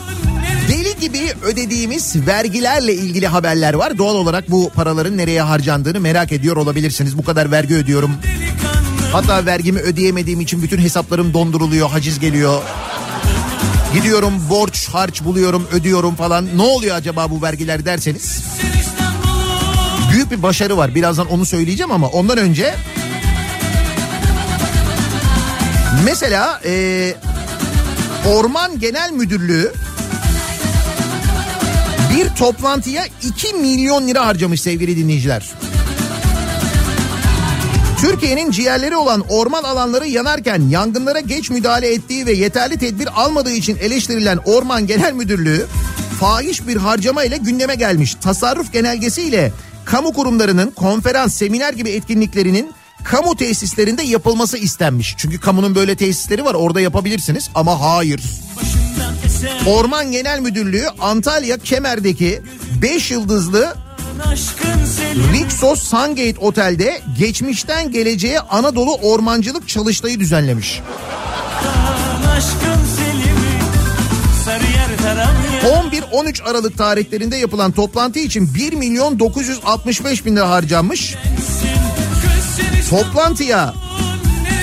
[0.68, 3.98] deli gibi ödediğimiz vergilerle ilgili haberler var.
[3.98, 7.18] Doğal olarak bu paraların nereye harcandığını merak ediyor olabilirsiniz.
[7.18, 8.11] Bu kadar vergi ödüyorum.
[9.12, 12.62] Hatta vergimi ödeyemediğim için bütün hesaplarım donduruluyor, haciz geliyor.
[13.94, 16.46] Gidiyorum borç harç buluyorum, ödüyorum falan.
[16.57, 18.42] Ne oluyor acaba bu vergiler derseniz?
[20.12, 20.94] Büyük bir başarı var.
[20.94, 22.74] Birazdan onu söyleyeceğim ama ondan önce
[26.05, 27.14] mesela e,
[28.28, 29.72] Orman Genel Müdürlüğü
[32.16, 35.50] bir toplantıya 2 milyon lira harcamış sevgili dinleyiciler.
[38.00, 43.76] Türkiye'nin ciğerleri olan orman alanları yanarken yangınlara geç müdahale ettiği ve yeterli tedbir almadığı için
[43.76, 45.66] eleştirilen Orman Genel Müdürlüğü
[46.20, 48.14] fahiş bir harcama ile gündeme gelmiş.
[48.14, 49.52] Tasarruf genelgesiyle
[49.84, 52.72] kamu kurumlarının konferans, seminer gibi etkinliklerinin
[53.10, 55.14] kamu tesislerinde yapılması istenmiş.
[55.18, 58.20] Çünkü kamunun böyle tesisleri var orada yapabilirsiniz ama hayır.
[59.66, 62.42] Orman Genel Müdürlüğü Antalya Kemer'deki
[62.82, 63.76] 5 yıldızlı
[65.32, 70.80] Rixos Sungate Otel'de geçmişten geleceğe Anadolu ormancılık çalıştayı düzenlemiş.
[72.36, 73.62] aşkın selimi
[74.44, 75.48] Sarıyer Taramya
[76.22, 81.14] 11-13 Aralık tarihlerinde yapılan toplantı için 1 milyon 965 bin lira harcanmış.
[81.36, 81.77] Kız sen
[82.90, 83.74] Toplantıya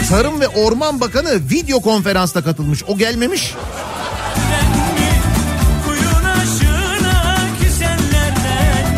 [0.09, 2.83] Tarım ve Orman Bakanı video konferansta katılmış.
[2.83, 3.53] O gelmemiş.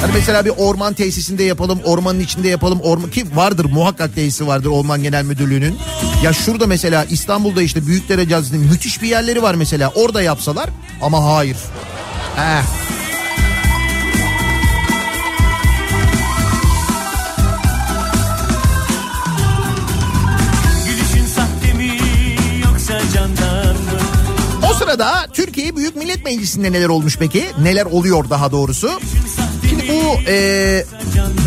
[0.01, 2.79] Hani mesela bir orman tesisinde yapalım, ormanın içinde yapalım.
[2.81, 5.77] Orman ki vardır muhakkak tesisi vardır Orman Genel Müdürlüğü'nün.
[6.23, 9.91] Ya şurada mesela İstanbul'da işte Büyükdere Caddesi'nde müthiş bir yerleri var mesela.
[9.95, 10.69] Orada yapsalar
[11.01, 11.57] ama hayır.
[12.35, 12.76] Heh.
[24.97, 27.45] Sırada Türkiye Büyük Millet Meclisi'nde neler olmuş peki?
[27.61, 28.89] Neler oluyor daha doğrusu?
[29.69, 30.85] Şimdi bu e,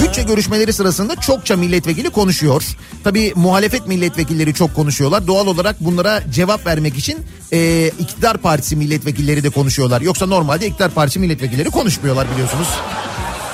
[0.02, 2.62] bütçe görüşmeleri sırasında çokça milletvekili konuşuyor.
[3.04, 5.26] Tabii muhalefet milletvekilleri çok konuşuyorlar.
[5.26, 7.18] Doğal olarak bunlara cevap vermek için
[7.52, 10.00] e, iktidar partisi milletvekilleri de konuşuyorlar.
[10.00, 12.68] Yoksa normalde iktidar partisi milletvekilleri konuşmuyorlar biliyorsunuz.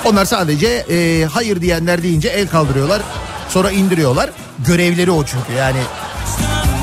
[0.05, 3.01] Onlar sadece e, hayır diyenler deyince el kaldırıyorlar.
[3.49, 4.29] Sonra indiriyorlar.
[4.67, 5.79] Görevleri o çünkü yani.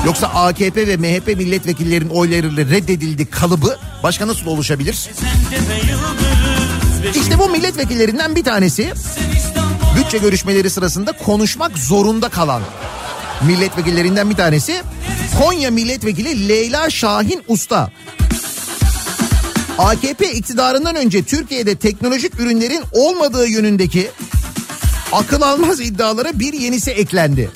[0.05, 5.09] Yoksa AKP ve MHP milletvekillerinin oylarıyla reddedildi kalıbı başka nasıl oluşabilir?
[7.15, 8.93] İşte bu milletvekillerinden bir tanesi
[9.97, 12.61] bütçe görüşmeleri sırasında konuşmak zorunda kalan
[13.47, 14.81] milletvekillerinden bir tanesi
[15.39, 17.91] Konya milletvekili Leyla Şahin Usta.
[19.77, 24.11] AKP iktidarından önce Türkiye'de teknolojik ürünlerin olmadığı yönündeki
[25.11, 27.51] akıl almaz iddialara bir yenisi eklendi.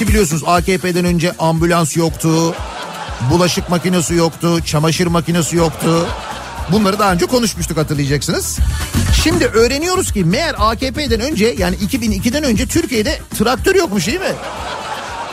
[0.00, 2.54] Ki biliyorsunuz AKP'den önce ambulans yoktu,
[3.30, 6.08] bulaşık makinesi yoktu, çamaşır makinesi yoktu.
[6.72, 8.58] Bunları daha önce konuşmuştuk hatırlayacaksınız.
[9.22, 14.34] Şimdi öğreniyoruz ki meğer AKP'den önce yani 2002'den önce Türkiye'de traktör yokmuş değil mi?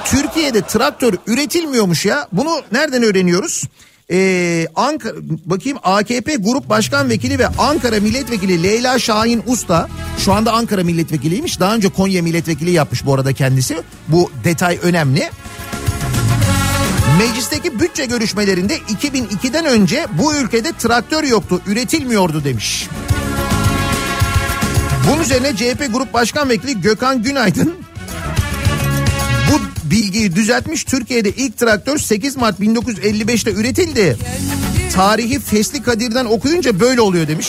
[0.06, 2.28] Türkiye'de traktör üretilmiyormuş ya.
[2.32, 3.64] Bunu nereden öğreniyoruz?
[4.12, 5.14] Ee, Ankara,
[5.46, 11.60] bakayım AKP Grup Başkan Vekili ve Ankara Milletvekili Leyla Şahin Usta şu anda Ankara Milletvekiliymiş.
[11.60, 13.78] Daha önce Konya Milletvekili yapmış bu arada kendisi.
[14.08, 15.30] Bu detay önemli.
[17.20, 22.88] Meclisteki bütçe görüşmelerinde 2002'den önce bu ülkede traktör yoktu, üretilmiyordu demiş.
[25.12, 27.87] Bunun üzerine CHP Grup Başkan Vekili Gökhan Günaydın
[29.92, 30.84] bilgiyi düzeltmiş.
[30.84, 34.18] Türkiye'de ilk traktör 8 Mart 1955'te üretildi.
[34.94, 37.48] Tarihi Fesli Kadir'den okuyunca böyle oluyor demiş.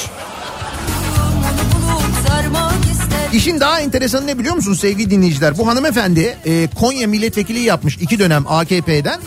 [3.33, 5.59] İşin daha enteresanı ne biliyor musunuz sevgili dinleyiciler?
[5.59, 9.21] Bu hanımefendi e, Konya milletvekili yapmış iki dönem AKP'den.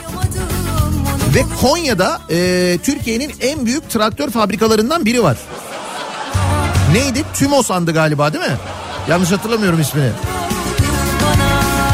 [1.35, 5.37] Ve Konya'da e, Türkiye'nin en büyük traktör fabrikalarından biri var.
[6.93, 7.23] Neydi?
[7.33, 8.57] Tümosan'dı galiba değil mi?
[9.09, 10.09] Yanlış hatırlamıyorum ismini.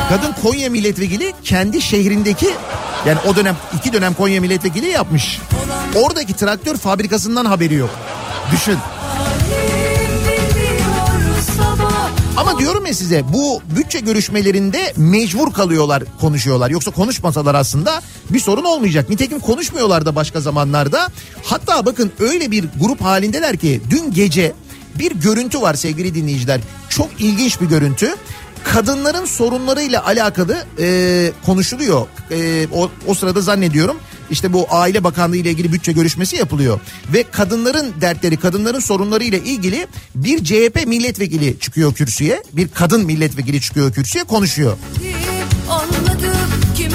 [0.10, 2.50] Kadın Konya milletvekili kendi şehrindeki
[3.08, 5.40] yani o dönem iki dönem Konya milletvekili yapmış.
[5.96, 7.90] Oradaki traktör fabrikasından haberi yok.
[8.52, 8.78] Düşün.
[12.38, 16.70] Ama diyorum ya size bu bütçe görüşmelerinde mecbur kalıyorlar konuşuyorlar.
[16.70, 19.10] Yoksa konuşmasalar aslında bir sorun olmayacak.
[19.10, 21.08] Nitekim konuşmuyorlar da başka zamanlarda.
[21.44, 24.54] Hatta bakın öyle bir grup halindeler ki dün gece
[25.00, 26.62] bir görüntü var sevgili dinleyiciler.
[26.90, 28.16] Çok ilginç bir görüntü.
[28.64, 32.08] Kadınların sorunlarıyla alakalı e, konuşuluyor.
[32.32, 33.98] E, o, o sırada zannediyorum
[34.30, 36.80] işte bu aile bakanlığı ile ilgili bütçe görüşmesi yapılıyor.
[37.14, 42.44] Ve kadınların dertleri, kadınların sorunları ile ilgili bir CHP milletvekili çıkıyor kürsüye.
[42.54, 44.78] Bir kadın milletvekili çıkıyor kürsüye konuşuyor.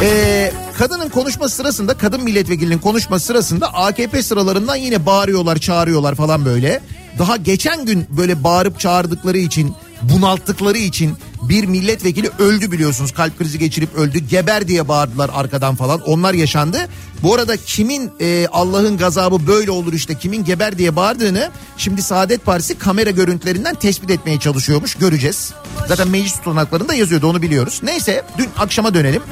[0.03, 6.81] Ee, kadının konuşma sırasında kadın milletvekilinin konuşma sırasında AKP sıralarından yine bağırıyorlar çağırıyorlar falan böyle.
[7.19, 13.59] Daha geçen gün böyle bağırıp çağırdıkları için bunalttıkları için bir milletvekili öldü biliyorsunuz kalp krizi
[13.59, 16.88] geçirip öldü geber diye bağırdılar arkadan falan onlar yaşandı.
[17.22, 22.44] Bu arada kimin e, Allah'ın gazabı böyle olur işte kimin geber diye bağırdığını şimdi Saadet
[22.44, 25.53] Partisi kamera görüntülerinden tespit etmeye çalışıyormuş göreceğiz.
[25.88, 27.80] Zaten meclis tutanaklarında yazıyordu onu biliyoruz.
[27.82, 29.22] Neyse dün akşama dönelim.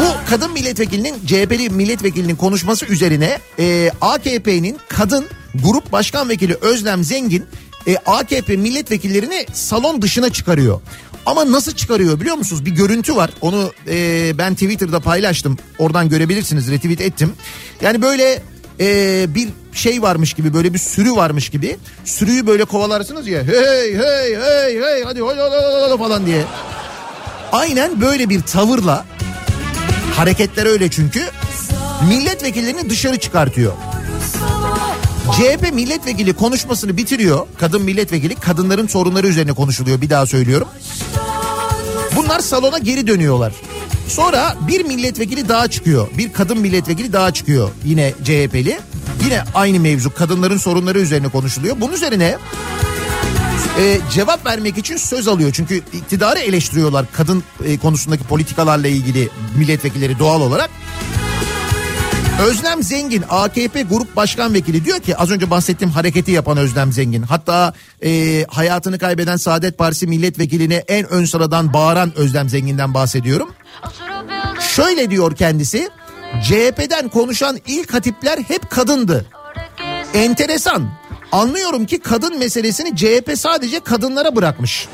[0.00, 7.44] Bu kadın milletvekilinin CHP'li milletvekilinin konuşması üzerine e, AKP'nin kadın grup başkan vekili Özlem Zengin
[7.86, 10.80] e, AKP milletvekillerini salon dışına çıkarıyor.
[11.26, 12.64] Ama nasıl çıkarıyor biliyor musunuz?
[12.64, 13.30] Bir görüntü var.
[13.40, 15.58] Onu e, ben Twitter'da paylaştım.
[15.78, 16.70] Oradan görebilirsiniz.
[16.70, 17.32] Retweet ettim.
[17.80, 18.42] Yani böyle
[18.80, 21.76] e, bir şey varmış gibi böyle bir sürü varmış gibi.
[22.04, 23.42] Sürüyü böyle kovalarsınız ya.
[23.42, 25.56] Hey hey hey hey hadi hadi hadi,
[25.90, 26.44] hadi falan diye.
[27.52, 29.04] Aynen böyle bir tavırla
[30.16, 31.22] hareketler öyle çünkü
[32.08, 33.72] milletvekillerini dışarı çıkartıyor.
[35.30, 37.46] CHP milletvekili konuşmasını bitiriyor.
[37.58, 40.68] Kadın milletvekili kadınların sorunları üzerine konuşuluyor bir daha söylüyorum.
[42.16, 43.52] Bunlar salona geri dönüyorlar.
[44.08, 46.08] Sonra bir milletvekili daha çıkıyor.
[46.18, 47.70] Bir kadın milletvekili daha çıkıyor.
[47.84, 48.80] Yine CHP'li.
[49.24, 51.76] Yine aynı mevzu kadınların sorunları üzerine konuşuluyor.
[51.80, 52.36] Bunun üzerine
[53.78, 55.50] e, cevap vermek için söz alıyor.
[55.52, 60.70] Çünkü iktidarı eleştiriyorlar kadın e, konusundaki politikalarla ilgili milletvekilleri doğal olarak.
[62.40, 67.22] Özlem Zengin AKP Grup Başkan Vekili diyor ki az önce bahsettiğim hareketi yapan Özlem Zengin.
[67.22, 67.72] Hatta
[68.04, 73.54] e, hayatını kaybeden Saadet Partisi milletvekiline en ön sıradan bağıran Özlem Zengin'den bahsediyorum.
[74.60, 75.88] Şöyle diyor kendisi
[76.42, 79.26] CHP'den konuşan ilk hatipler hep kadındı.
[80.14, 80.90] Enteresan.
[81.32, 84.88] Anlıyorum ki kadın meselesini CHP sadece kadınlara bırakmış.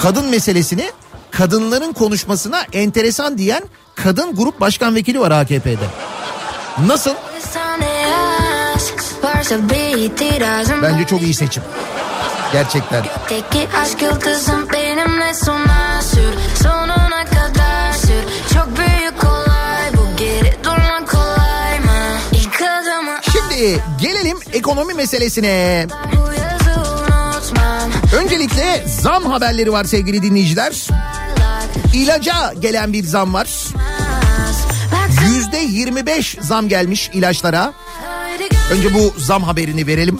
[0.00, 0.90] Kadın meselesini
[1.30, 3.62] kadınların konuşmasına enteresan diyen
[3.94, 5.86] kadın grup başkan vekili var AKP'de.
[6.86, 7.10] Nasıl?
[10.82, 11.62] Bence çok iyi seçim.
[12.52, 13.02] Gerçekten.
[13.02, 21.08] Gökteki aşk yıldızım benimle sona sür Sonuna kadar sür Çok büyük olay bu geri durmak
[21.10, 22.18] kolay mı?
[22.32, 25.86] İlk adımı Şimdi gelelim ekonomi meselesine.
[28.20, 30.88] Öncelikle zam haberleri var sevgili dinleyiciler.
[31.94, 33.48] İlaca gelen bir zam var.
[35.26, 37.72] Yüzde 25 zam gelmiş ilaçlara.
[38.70, 40.18] Önce bu zam haberini verelim.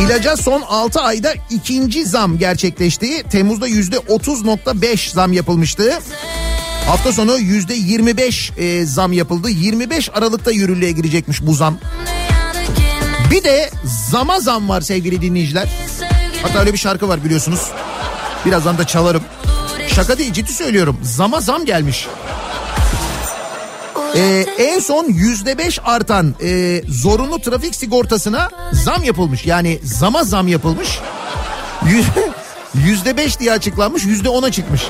[0.00, 3.22] İlaca son 6 ayda ikinci zam gerçekleşti.
[3.30, 5.92] Temmuz'da yüzde 30.5 zam yapılmıştı.
[6.86, 9.50] Hafta sonu yüzde 25 e, zam yapıldı.
[9.50, 11.78] 25 Aralık'ta yürürlüğe girecekmiş bu zam.
[13.30, 13.70] Bir de
[14.10, 15.68] zama zam var sevgili dinleyiciler.
[16.42, 17.60] Hatta öyle bir şarkı var biliyorsunuz.
[18.46, 19.22] Birazdan da çalarım.
[19.94, 21.00] Şaka değil ciddi söylüyorum.
[21.02, 22.06] Zama zam gelmiş.
[24.16, 29.46] Ee, en son yüzde beş artan e, zorunlu trafik sigortasına zam yapılmış.
[29.46, 30.98] Yani zama zam yapılmış.
[31.86, 32.06] Yüz-
[32.86, 34.82] Yüzde beş diye açıklanmış yüzde ona çıkmış.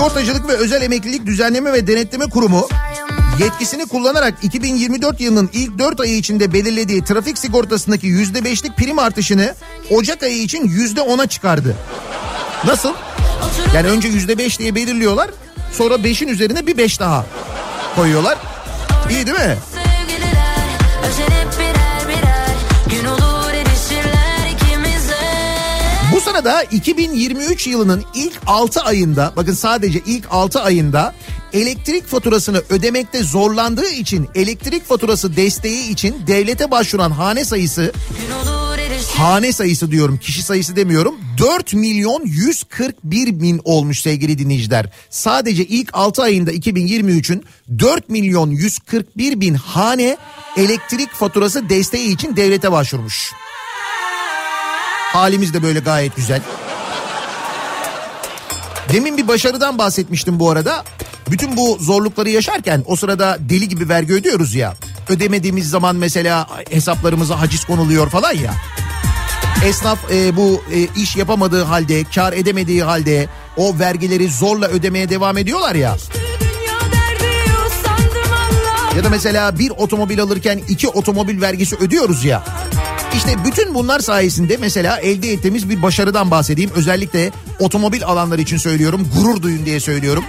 [0.00, 2.68] Sigortacılık ve Özel Emeklilik Düzenleme ve Denetleme Kurumu
[3.38, 9.54] yetkisini kullanarak 2024 yılının ilk 4 ayı içinde belirlediği trafik sigortasındaki %5'lik prim artışını
[9.90, 11.76] Ocak ayı için %10'a çıkardı.
[12.64, 12.94] Nasıl?
[13.74, 15.30] Yani önce %5 diye belirliyorlar
[15.72, 17.26] sonra 5'in üzerine bir 5 daha
[17.96, 18.38] koyuyorlar.
[19.10, 19.56] İyi değil mi?
[26.30, 31.14] Sırada 2023 yılının ilk 6 ayında bakın sadece ilk 6 ayında
[31.52, 37.92] elektrik faturasını ödemekte zorlandığı için elektrik faturası desteği için devlete başvuran hane sayısı
[39.16, 44.86] hane sayısı diyorum kişi sayısı demiyorum 4 milyon 141 bin olmuş sevgili dinleyiciler.
[45.10, 47.44] Sadece ilk 6 ayında 2023'ün
[47.78, 50.16] 4 milyon 141 bin hane
[50.56, 53.32] elektrik faturası desteği için devlete başvurmuş.
[55.12, 56.40] Halimiz de böyle gayet güzel.
[58.92, 60.84] Demin bir başarıdan bahsetmiştim bu arada.
[61.30, 64.74] Bütün bu zorlukları yaşarken o sırada deli gibi vergi ödüyoruz ya.
[65.08, 68.54] Ödemediğimiz zaman mesela hesaplarımıza haciz konuluyor falan ya.
[69.64, 75.38] Esnaf e, bu e, iş yapamadığı halde, kar edemediği halde o vergileri zorla ödemeye devam
[75.38, 75.96] ediyorlar ya.
[78.96, 82.44] Ya da mesela bir otomobil alırken iki otomobil vergisi ödüyoruz ya.
[83.16, 86.70] İşte bütün bunlar sayesinde mesela elde ettiğimiz bir başarıdan bahsedeyim.
[86.74, 89.08] Özellikle otomobil alanları için söylüyorum.
[89.16, 90.24] Gurur duyun diye söylüyorum.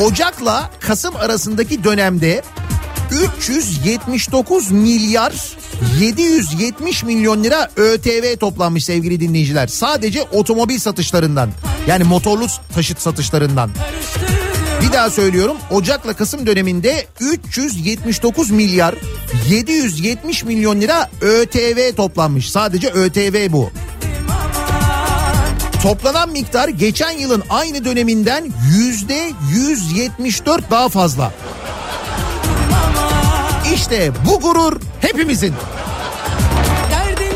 [0.00, 2.42] Ocak'la Kasım arasındaki dönemde
[3.38, 5.32] 379 milyar
[6.00, 9.66] 770 milyon lira ÖTV toplanmış sevgili dinleyiciler.
[9.66, 11.50] Sadece otomobil satışlarından
[11.86, 13.70] yani motorlu taşıt satışlarından.
[14.82, 18.94] Bir daha söylüyorum Ocak'la Kasım döneminde 379 milyar
[19.48, 22.50] 770 milyon lira ÖTV toplanmış.
[22.50, 23.70] Sadece ÖTV bu.
[25.82, 31.32] Toplanan miktar geçen yılın aynı döneminden yüzde 174 daha fazla.
[33.74, 35.54] İşte bu gurur hepimizin.
[36.90, 37.32] Derdin.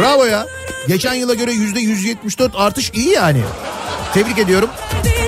[0.00, 0.46] Bravo ya.
[0.88, 3.40] Geçen yıla göre yüzde 174 artış iyi yani.
[4.14, 4.70] Tebrik ediyorum.
[5.04, 5.19] Derdini umma.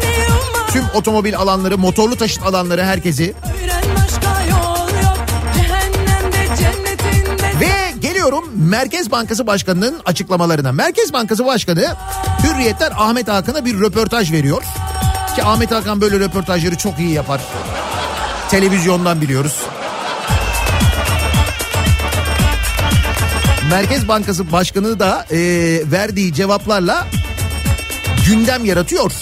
[0.73, 3.35] Tüm otomobil alanları, motorlu taşıt alanları herkesi.
[7.61, 7.71] Ve
[8.01, 10.73] geliyorum Merkez Bankası Başkanı'nın açıklamalarına.
[10.73, 11.97] Merkez Bankası Başkanı
[12.45, 14.63] Hürriyetler Ahmet Hakan'a bir röportaj veriyor.
[15.37, 17.41] Ki Ahmet Hakan böyle röportajları çok iyi yapar.
[18.51, 19.57] Televizyondan biliyoruz.
[23.71, 25.39] Merkez Bankası Başkanı da e,
[25.91, 27.07] verdiği cevaplarla
[28.27, 29.13] gündem yaratıyor.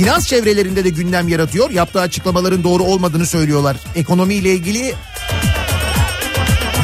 [0.00, 1.70] Finans çevrelerinde de gündem yaratıyor.
[1.70, 3.76] Yaptığı açıklamaların doğru olmadığını söylüyorlar.
[3.94, 4.94] Ekonomiyle ilgili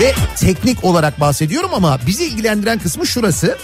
[0.00, 3.58] ve teknik olarak bahsediyorum ama bizi ilgilendiren kısmı şurası.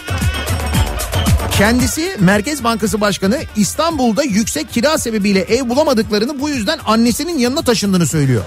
[1.58, 8.06] Kendisi Merkez Bankası Başkanı İstanbul'da yüksek kira sebebiyle ev bulamadıklarını bu yüzden annesinin yanına taşındığını
[8.06, 8.42] söylüyor.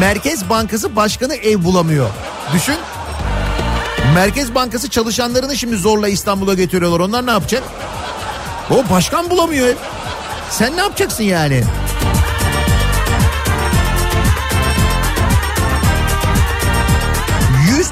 [0.00, 2.10] Merkez Bankası Başkanı ev bulamıyor.
[2.54, 2.76] Düşün.
[4.14, 7.00] Merkez Bankası çalışanlarını şimdi zorla İstanbul'a getiriyorlar.
[7.00, 7.62] Onlar ne yapacak?
[8.70, 9.74] O başkan bulamıyor.
[10.50, 11.62] Sen ne yapacaksın yani?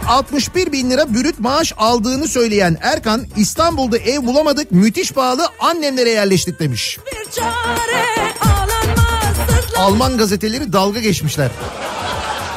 [0.08, 3.26] ...161 bin lira bürüt maaş aldığını söyleyen Erkan...
[3.36, 6.98] ...İstanbul'da ev bulamadık müthiş pahalı annemlere yerleştik demiş.
[9.78, 11.50] Alman gazeteleri dalga geçmişler.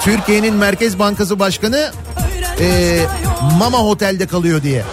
[0.02, 1.92] Türkiye'nin Merkez Bankası Başkanı
[2.60, 3.00] e,
[3.60, 4.84] Mama Otel'de kalıyor diye.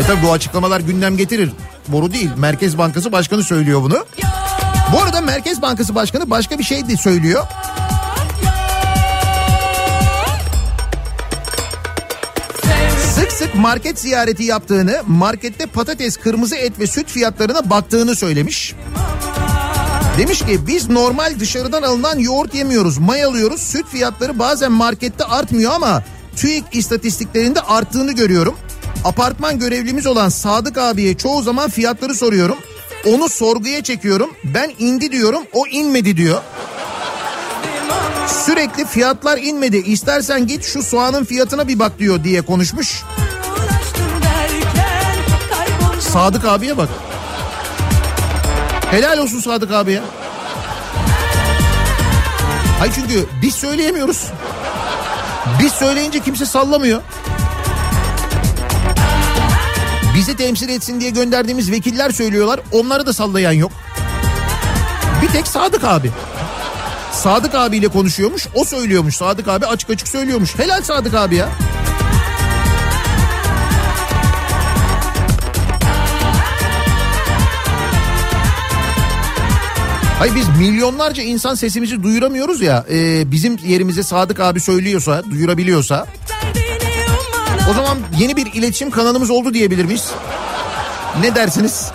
[0.00, 1.50] E tabi bu açıklamalar gündem getirir.
[1.88, 2.30] Boru değil.
[2.36, 4.06] Merkez Bankası Başkanı söylüyor bunu.
[4.92, 7.44] Bu arada Merkez Bankası Başkanı başka bir şey de söylüyor.
[13.14, 18.74] Sık sık market ziyareti yaptığını, markette patates, kırmızı et ve süt fiyatlarına baktığını söylemiş.
[20.18, 23.60] Demiş ki biz normal dışarıdan alınan yoğurt yemiyoruz, may alıyoruz.
[23.60, 26.02] Süt fiyatları bazen markette artmıyor ama
[26.36, 28.54] TÜİK istatistiklerinde arttığını görüyorum.
[29.04, 32.56] Apartman görevlimiz olan Sadık abiye çoğu zaman fiyatları soruyorum.
[33.06, 34.30] Onu sorguya çekiyorum.
[34.44, 36.40] Ben indi diyorum, o inmedi diyor.
[38.46, 39.76] Sürekli fiyatlar inmedi.
[39.76, 43.02] İstersen git şu soğanın fiyatına bir bak diyor diye konuşmuş.
[46.00, 46.88] Sadık abiye bak.
[48.90, 50.00] Helal olsun Sadık abiye.
[52.78, 54.24] Hayır çünkü biz söyleyemiyoruz.
[55.60, 57.02] Biz söyleyince kimse sallamıyor.
[60.16, 62.60] Bizi temsil etsin diye gönderdiğimiz vekiller söylüyorlar.
[62.72, 63.72] Onları da sallayan yok.
[65.22, 66.10] Bir tek Sadık abi.
[67.12, 68.46] Sadık abiyle konuşuyormuş.
[68.54, 69.16] O söylüyormuş.
[69.16, 70.58] Sadık abi açık açık söylüyormuş.
[70.58, 71.48] Helal Sadık abi ya.
[80.18, 82.84] Hayır biz milyonlarca insan sesimizi duyuramıyoruz ya.
[82.90, 86.06] e, bizim yerimize Sadık abi söylüyorsa, duyurabiliyorsa.
[87.70, 90.12] O zaman yeni bir iletişim kanalımız oldu diyebilir miyiz?
[91.20, 91.90] Ne dersiniz?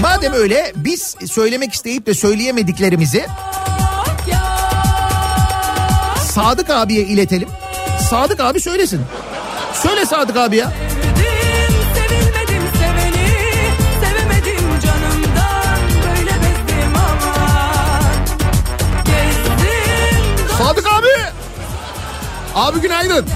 [0.00, 3.26] Madem öyle biz söylemek isteyip de söyleyemediklerimizi
[6.32, 7.48] Sadık abiye iletelim.
[8.10, 9.00] Sadık abi söylesin.
[9.74, 10.72] Söyle Sadık abi ya.
[10.74, 12.62] sevdim sevilmedim
[22.54, 23.26] Abi günaydın.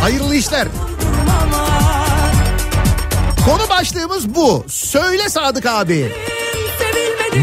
[0.00, 0.68] Hayırlı işler.
[3.44, 4.64] Konu başlığımız bu.
[4.68, 6.12] Söyle Sadık abi.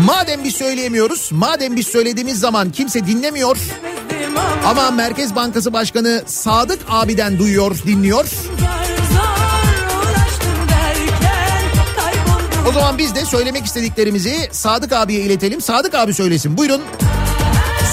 [0.06, 3.58] Madem biz söyleyemiyoruz, madem biz söylediğimiz zaman kimse dinlemiyor
[4.66, 8.26] ama Merkez Bankası Başkanı Sadık abiden duyuyor, dinliyor.
[12.70, 15.62] O zaman biz de söylemek istediklerimizi Sadık abiye iletelim.
[15.62, 16.58] Sadık abi söylesin.
[16.58, 16.82] Buyurun.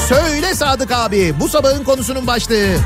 [0.08, 1.34] Söyle Sadık abi.
[1.40, 2.76] Bu sabahın konusunun başlığı.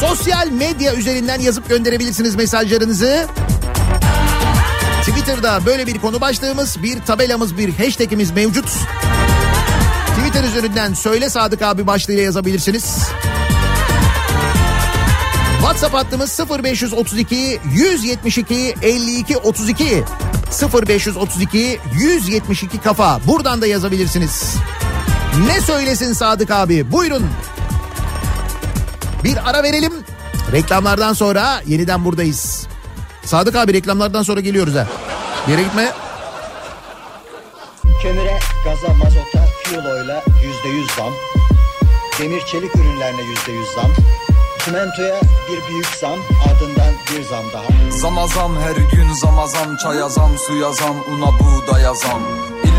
[0.00, 3.26] Sosyal medya üzerinden yazıp gönderebilirsiniz mesajlarınızı.
[5.00, 8.68] Twitter Twitter'da böyle bir konu başlığımız, bir tabelamız, bir hashtagimiz mevcut.
[10.18, 12.98] Twitter üzerinden Söyle Sadık abi başlığıyla yazabilirsiniz.
[15.58, 20.04] WhatsApp hattımız 0532 172 52 32
[20.88, 23.20] 0532 172 kafa.
[23.26, 24.54] Buradan da yazabilirsiniz.
[25.46, 26.92] Ne söylesin Sadık abi?
[26.92, 27.26] Buyurun.
[29.24, 29.92] Bir ara verelim.
[30.52, 32.66] Reklamlardan sonra yeniden buradayız.
[33.24, 34.86] Sadık abi reklamlardan sonra geliyoruz ha.
[35.46, 35.92] Bir yere gitme.
[38.02, 41.12] Kömüre, gaza, mazota, fiyolayla yüzde yüz zam.
[42.18, 43.90] Demir çelik ürünlerine yüzde yüz zam.
[44.64, 46.18] Çimentoya bir büyük zam
[46.50, 47.90] ardından bir zam daha.
[47.98, 52.22] Zama zam her gün zama zam Çaya zam suya zam una buğdaya zam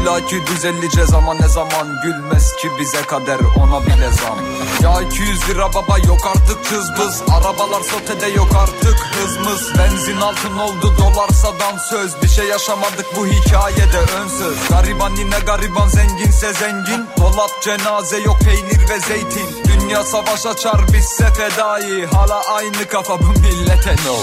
[0.01, 2.01] İlla ki düzeleceğiz ama ne zaman?
[2.03, 4.39] Gülmez ki bize kader ona bile zam.
[4.83, 9.77] Ya 200 lira baba yok artık kız bız Arabalar sotede yok artık hız mız.
[9.77, 12.21] Benzin altın oldu dolarsadan söz.
[12.23, 17.07] Bir şey yaşamadık bu hikayede önsöz Gariban yine gariban zenginse zengin.
[17.17, 19.47] Dolap cenaze yok peynir ve zeytin.
[19.67, 22.05] Dünya savaş açar bizse fedai.
[22.05, 24.15] Hala aynı kafa bu millete no.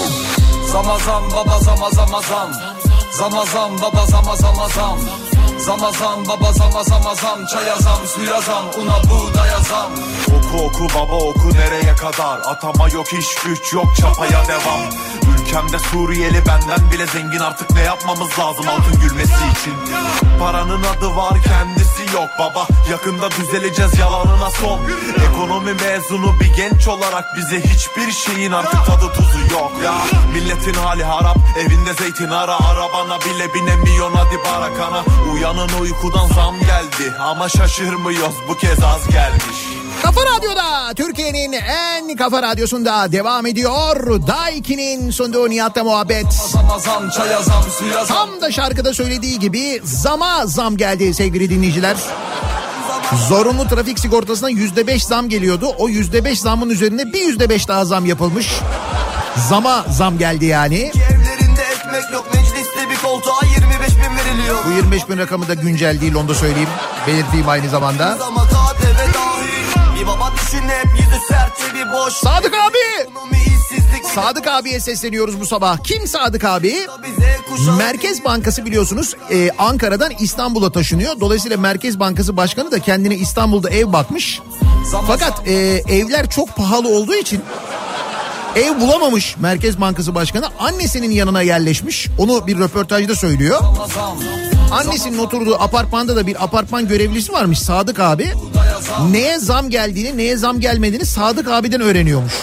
[0.71, 2.51] Zama zam baba zama zama zam
[3.17, 4.97] Zama zam baba zama zama zam
[5.57, 9.91] Zama zam baba zama zama zam Çaya zam suya zam una buğdaya zam
[10.37, 12.39] Oku oku baba oku nereye kadar?
[12.45, 14.81] Atama yok iş güç yok çapaya devam
[15.47, 17.39] Ülkemde Suriyeli benden bile zengin.
[17.39, 19.73] Artık ne yapmamız lazım altın gülmesi için?
[20.39, 22.67] Paranın adı var kendisi yok baba.
[22.91, 24.79] Yakında düzeleceğiz yalanına son
[25.31, 29.93] Ekonomi mezunu bir genç olarak bize hiçbir şeyin artık tadı tuzu yok ya.
[30.33, 32.59] Milletin hali harap evinde zeytin ara.
[32.59, 35.03] Arabana bile binemiyorsun hadi barakana.
[35.33, 37.13] Uyanın uykudan zam geldi.
[37.19, 44.21] Ama şaşırmıyoruz bu kez az gelmiş Kafa Radyo'da Türkiye'nin en kafa radyosunda devam ediyor.
[44.27, 46.33] Daiki'nin sunduğu Nihat'la muhabbet.
[46.33, 51.49] Zama zam çaya zam suya zam Tam da şarkıda söylediği gibi zama zam geldi sevgili
[51.49, 51.97] dinleyiciler.
[53.29, 55.75] Zorunlu trafik sigortasına yüzde beş zam geliyordu.
[55.77, 58.51] O yüzde beş zamın üzerine bir yüzde beş daha zam yapılmış.
[59.49, 60.75] Zama zam geldi yani.
[60.77, 64.57] Evlerinde ekmek yok mecliste bir koltuğa 25 bin veriliyor.
[64.67, 66.69] Bu 25 bin rakamı da güncel değil onu da söyleyeyim.
[67.07, 68.17] Belirteyim aynı zamanda.
[68.27, 68.46] Ama KDV dahil.
[70.57, 72.13] Düşün hep yüzü sertçe bir boş.
[72.13, 73.09] Sadık abi!
[74.15, 75.77] Sadık abiye sesleniyoruz bu sabah.
[75.83, 76.75] Kim Sadık abi?
[77.77, 81.19] Merkez Bankası biliyorsunuz e, Ankara'dan İstanbul'a taşınıyor.
[81.19, 84.41] Dolayısıyla Merkez Bankası Başkanı da kendine İstanbul'da ev bakmış.
[85.07, 85.53] Fakat e,
[85.89, 87.41] evler çok pahalı olduğu için
[88.55, 90.45] ev bulamamış Merkez Bankası Başkanı.
[90.59, 92.07] Annesinin yanına yerleşmiş.
[92.17, 93.61] Onu bir röportajda söylüyor.
[94.71, 98.31] Annesinin oturduğu apartmanda da bir apartman görevlisi varmış Sadık abi.
[99.11, 102.33] Neye zam geldiğini neye zam gelmediğini Sadık abiden öğreniyormuş.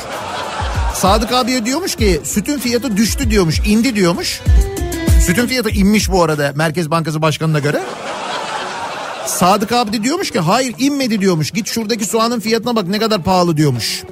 [0.94, 4.40] Sadık abiye diyormuş ki sütün fiyatı düştü diyormuş indi diyormuş.
[5.26, 7.82] Sütün fiyatı inmiş bu arada Merkez Bankası Başkanı'na göre.
[9.26, 11.50] Sadık abi de diyormuş ki hayır inmedi diyormuş.
[11.50, 14.02] Git şuradaki soğanın fiyatına bak ne kadar pahalı diyormuş.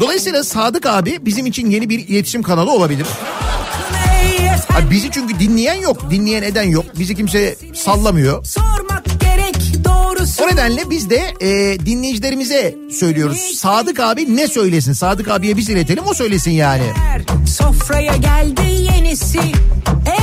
[0.00, 3.06] Dolayısıyla Sadık abi bizim için yeni bir iletişim kanalı olabilir.
[4.68, 6.84] Ha, bizi çünkü dinleyen yok, dinleyen eden yok.
[6.98, 8.44] Bizi kimse sallamıyor.
[8.44, 10.44] Sormak gerek doğrusu.
[10.44, 13.38] O nedenle biz de e, dinleyicilerimize söylüyoruz.
[13.56, 14.92] Sadık abi ne söylesin?
[14.92, 16.82] Sadık abiye biz iletelim o söylesin yani.
[17.48, 18.62] Sofraya geldi
[18.94, 19.40] yenisi.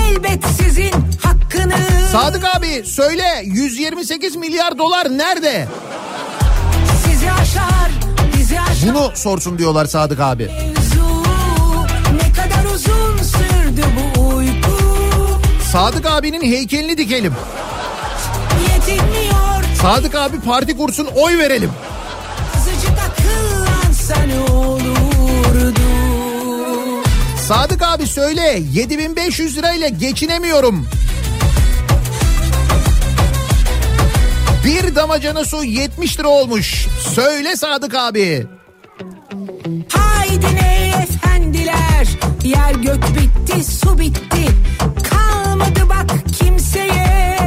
[0.07, 0.91] Elbet sizin
[1.23, 2.09] hakkınız.
[2.11, 5.67] Sadık abi söyle 128 milyar dolar nerede?
[7.05, 7.91] Sizi aşar,
[8.37, 8.89] bizi aşar.
[8.93, 10.43] Bunu sorsun diyorlar Sadık abi.
[10.43, 11.23] Mevzu
[12.13, 14.06] ne kadar uzun sürdü bu.
[15.77, 17.33] Sadık abinin heykelini dikelim.
[19.81, 21.71] Sadık abi parti kursun oy verelim.
[27.47, 30.87] Sadık abi söyle 7500 lirayla geçinemiyorum.
[34.65, 36.87] Bir damacana su 70 lira olmuş.
[37.15, 38.47] Söyle Sadık abi.
[39.93, 40.86] Haydi ne
[42.81, 44.45] gök bitti su bitti.
[45.09, 46.09] Kalmadı bak
[46.39, 47.37] kimseye.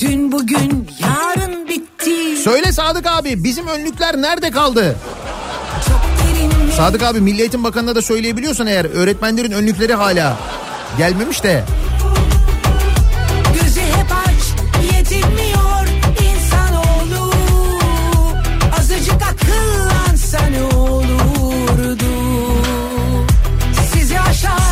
[0.00, 2.36] Dün bugün yarın bitti.
[2.36, 4.96] Söyle Sadık abi bizim önlükler nerede kaldı?
[6.76, 8.84] Sadık abi Milli Eğitim Bakanı'na da söyleyebiliyorsan eğer.
[8.84, 10.36] Öğretmenlerin önlükleri hala.
[10.98, 11.64] Gelmemiş de.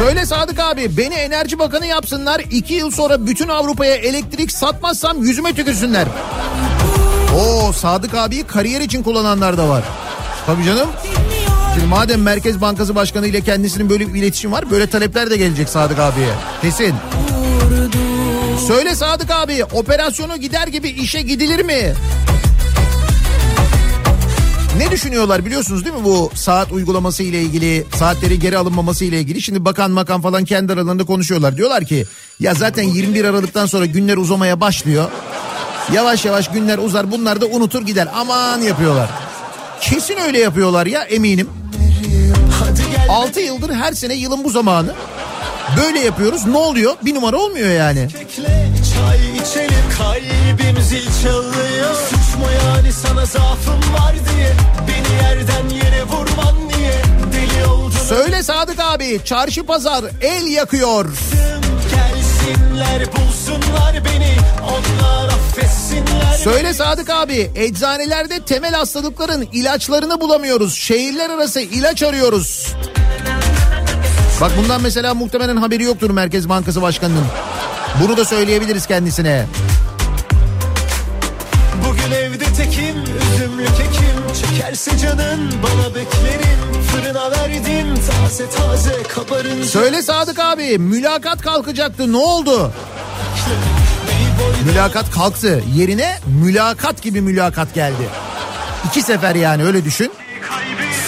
[0.03, 2.41] Söyle Sadık abi beni Enerji Bakanı yapsınlar.
[2.51, 6.07] iki yıl sonra bütün Avrupa'ya elektrik satmazsam yüzüme tükürsünler.
[7.37, 9.83] Oo Sadık abiyi kariyer için kullananlar da var.
[10.47, 10.89] Tabii canım.
[11.75, 15.69] Şimdi madem Merkez Bankası Başkanı ile kendisinin böyle bir iletişim var böyle talepler de gelecek
[15.69, 16.29] Sadık abiye.
[16.63, 16.95] Kesin.
[18.67, 21.95] Söyle Sadık abi operasyonu gider gibi işe gidilir mi?
[24.79, 29.43] Ne düşünüyorlar biliyorsunuz değil mi bu saat uygulaması ile ilgili, saatleri geri alınmaması ile ilgili.
[29.43, 31.57] Şimdi bakan makan falan kendi aralarında konuşuyorlar.
[31.57, 32.07] Diyorlar ki
[32.41, 35.11] ya zaten 21 Aralık'tan sonra günler uzamaya başlıyor.
[35.93, 38.09] Yavaş yavaş günler uzar bunlar da unutur gider.
[38.15, 39.11] Aman yapıyorlar.
[39.81, 41.49] Kesin öyle yapıyorlar ya eminim.
[43.09, 44.95] 6 yıldır her sene yılın bu zamanı
[45.77, 46.47] böyle yapıyoruz.
[46.47, 46.97] Ne oluyor?
[47.03, 48.09] Bir numara olmuyor yani.
[48.95, 54.53] Çay içelim kalbim zil çalıyor Suç mu yani sana zaafım var diye
[54.89, 57.03] Beni yerden yere vurman niye
[57.33, 61.05] Deli oldum Söyle Sadık abi çarşı pazar el yakıyor.
[61.91, 70.75] Gelsinler bulsunlar beni Onlar affetsinler Söyle Sadık abi eczanelerde temel hastalıkların ilaçlarını bulamıyoruz.
[70.75, 72.67] Şehirler arası ilaç arıyoruz.
[74.43, 77.25] Bak bundan mesela muhtemelen haberi yoktur Merkez Bankası Başkanı'nın.
[78.03, 79.47] Bunu da söyleyebiliriz kendisine.
[81.89, 90.03] Bugün evde tekim üzümlü kekim Çekerse canın bana beklerim Fırına verdim taze taze kabarınca Söyle
[90.03, 92.73] Sadık abi mülakat kalkacaktı ne oldu?
[94.65, 98.09] Mülakat kalktı yerine mülakat gibi mülakat geldi.
[98.89, 100.13] İki sefer yani öyle düşün.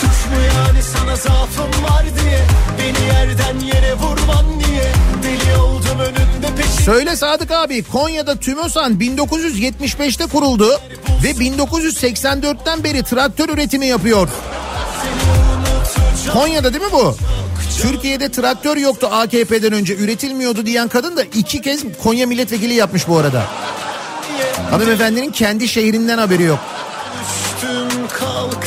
[0.00, 2.53] Suç mu yani sana zaafım var diye
[2.84, 10.26] Beni yerden yere vurman niye Deli oldum önünde peşin Söyle Sadık abi Konya'da TÜMÖSAN 1975'te
[10.26, 10.80] kuruldu
[11.24, 14.28] ve 1984'ten beri traktör üretimi yapıyor.
[16.32, 17.16] Konya'da değil mi bu?
[17.82, 23.18] Türkiye'de traktör yoktu AKP'den önce üretilmiyordu diyen kadın da iki kez Konya milletvekili yapmış bu
[23.18, 23.42] arada.
[24.70, 26.58] Hanımefendinin kendi şehrinden haberi yok.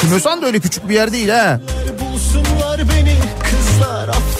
[0.02, 1.60] TÜMÖSAN da öyle küçük bir yer değil ha.
[2.00, 2.67] bulsunlar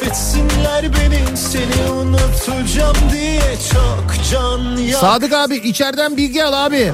[0.08, 3.42] affetsinler beni Seni unutacağım diye
[3.74, 6.92] çok can yak Sadık abi içeriden bilgi al abi.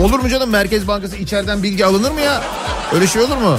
[0.00, 2.42] olur mu canım Merkez Bankası içeriden bilgi alınır mı ya?
[2.94, 3.58] Öyle şey olur mu?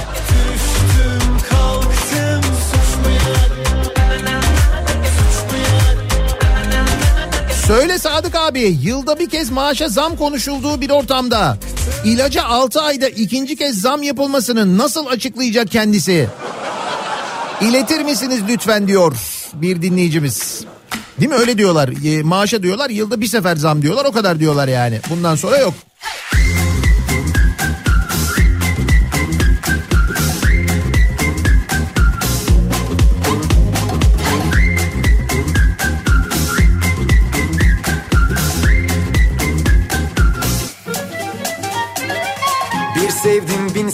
[7.68, 11.58] Söyle Sadık abi yılda bir kez maaşa zam konuşulduğu bir ortamda
[12.06, 16.30] ilaca 6 ayda ikinci kez zam yapılmasını nasıl açıklayacak kendisi?
[17.62, 19.16] İletir misiniz lütfen diyor
[19.54, 20.66] bir dinleyicimiz.
[21.20, 21.36] Değil mi?
[21.36, 21.90] Öyle diyorlar.
[22.06, 22.90] E, maaşa diyorlar.
[22.90, 24.06] Yılda bir sefer zam diyorlar.
[24.06, 25.00] O kadar diyorlar yani.
[25.10, 25.74] Bundan sonra yok.
[26.25, 26.25] Bir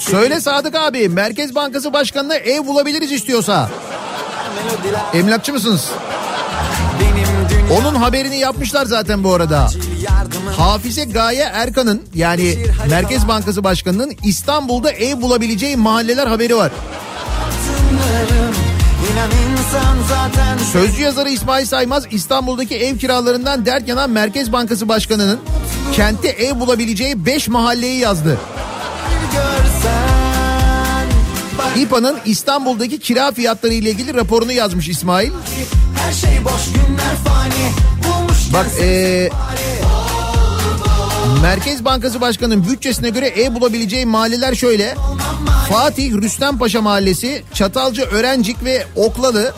[0.09, 3.69] Söyle Sadık abi Merkez Bankası Başkanı'na ev bulabiliriz istiyorsa.
[5.13, 5.89] Emlakçı mısınız?
[7.79, 9.69] Onun haberini yapmışlar zaten bu arada.
[10.57, 12.57] Hafize Gaye Erkan'ın yani
[12.89, 16.71] Merkez Bankası Başkanı'nın İstanbul'da ev bulabileceği mahalleler haberi var.
[20.73, 25.39] Sözcü yazarı İsmail Saymaz İstanbul'daki ev kiralarından dert yanan Merkez Bankası Başkanı'nın
[25.93, 28.37] kentte ev bulabileceği 5 mahalleyi yazdı.
[31.77, 35.31] İPA'nın İstanbul'daki kira fiyatları ile ilgili raporunu yazmış İsmail.
[35.95, 37.71] her şey boş günler fani
[38.53, 39.29] Bak ee,
[41.41, 44.95] Merkez Bankası Başkanı'nın bütçesine göre ev bulabileceği mahalleler şöyle.
[45.69, 49.53] Fatih Rüstempaşa Mahallesi, Çatalca Örencik ve Oklalı,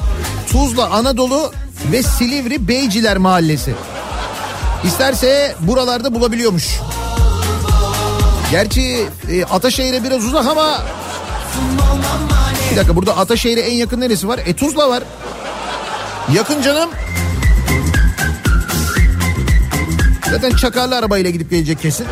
[0.51, 1.51] Tuzla Anadolu
[1.91, 3.73] ve Silivri Beyciler Mahallesi.
[4.83, 6.79] İsterse buralarda bulabiliyormuş.
[8.51, 10.81] Gerçi e, Ataşehir'e biraz uzak ama...
[12.71, 14.39] Bir dakika burada Ataşehir'e en yakın neresi var?
[14.45, 15.03] E Tuzla var.
[16.33, 16.89] Yakın canım.
[20.31, 22.07] Zaten çakarlı arabayla gidip gelecek kesin.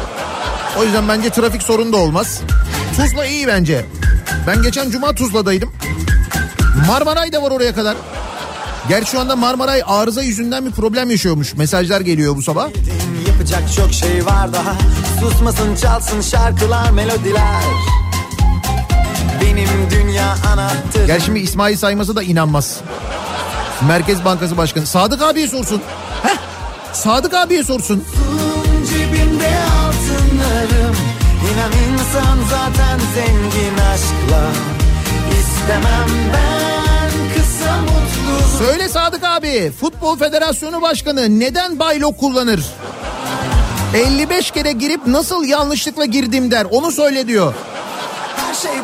[0.79, 2.41] O yüzden bence trafik sorunu da olmaz.
[2.97, 3.85] Tuzla iyi bence.
[4.47, 5.71] Ben geçen cuma Tuzla'daydım.
[6.87, 7.97] Marmaray da var oraya kadar.
[8.89, 11.53] Gerçi şu anda Marmaray arıza yüzünden bir problem yaşıyormuş.
[11.53, 12.69] Mesajlar geliyor bu sabah.
[13.27, 14.75] Yapacak çok şey var daha
[15.19, 17.61] Susmasın çalsın şarkılar melodiler
[19.41, 22.77] Benim dünya anahtarı Gerçi şimdi İsmail sayması da inanmaz.
[23.87, 24.85] Merkez Bankası Başkanı.
[24.85, 25.81] Sadık abiye sorsun.
[26.23, 26.37] Heh,
[26.93, 28.03] Sadık abiye sorsun.
[28.89, 30.95] Cebimde altınlarım
[31.53, 34.47] İnan insan zaten zengin aşkla
[35.39, 42.65] İstemem ben kısa mutlu Söyle Sadık abi Futbol Federasyonu Başkanı neden baylok kullanır?
[43.93, 47.53] 55 kere girip nasıl yanlışlıkla girdim der onu söyle diyor.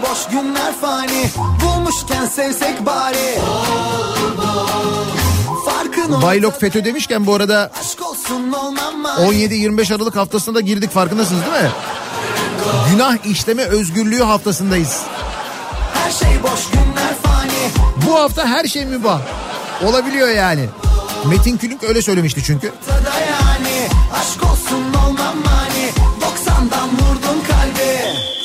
[0.01, 1.29] Boş günler fani
[1.65, 3.39] Bulmuşken sevsek bari
[5.65, 10.91] Farkın Baylok FETÖ demişken bu arada Aşk olsun olmam mani 17-25 Aralık haftasına da girdik
[10.91, 11.71] farkındasınız değil mi?
[12.91, 15.01] Günah işleme özgürlüğü haftasındayız.
[15.93, 17.69] Her şey boş günler fani
[18.07, 19.21] Bu hafta her şey mübah.
[19.85, 20.65] Olabiliyor yani.
[21.25, 22.73] Metin Külünk öyle söylemişti çünkü.
[23.31, 25.35] Yani Aşk olsun olmam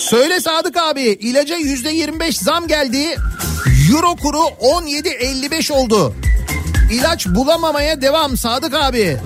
[0.02, 3.16] Söyle Sadık abi ilaca yüzde 25 zam geldi.
[3.92, 6.14] Euro kuru 17.55 oldu.
[6.90, 9.18] İlaç bulamamaya devam Sadık abi.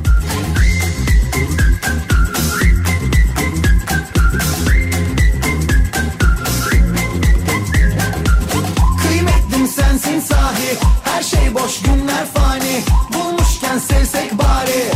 [9.03, 12.81] Kıymetlim sensin sahi Her şey boş günler fani
[13.15, 14.91] Bulmuşken sevsek bari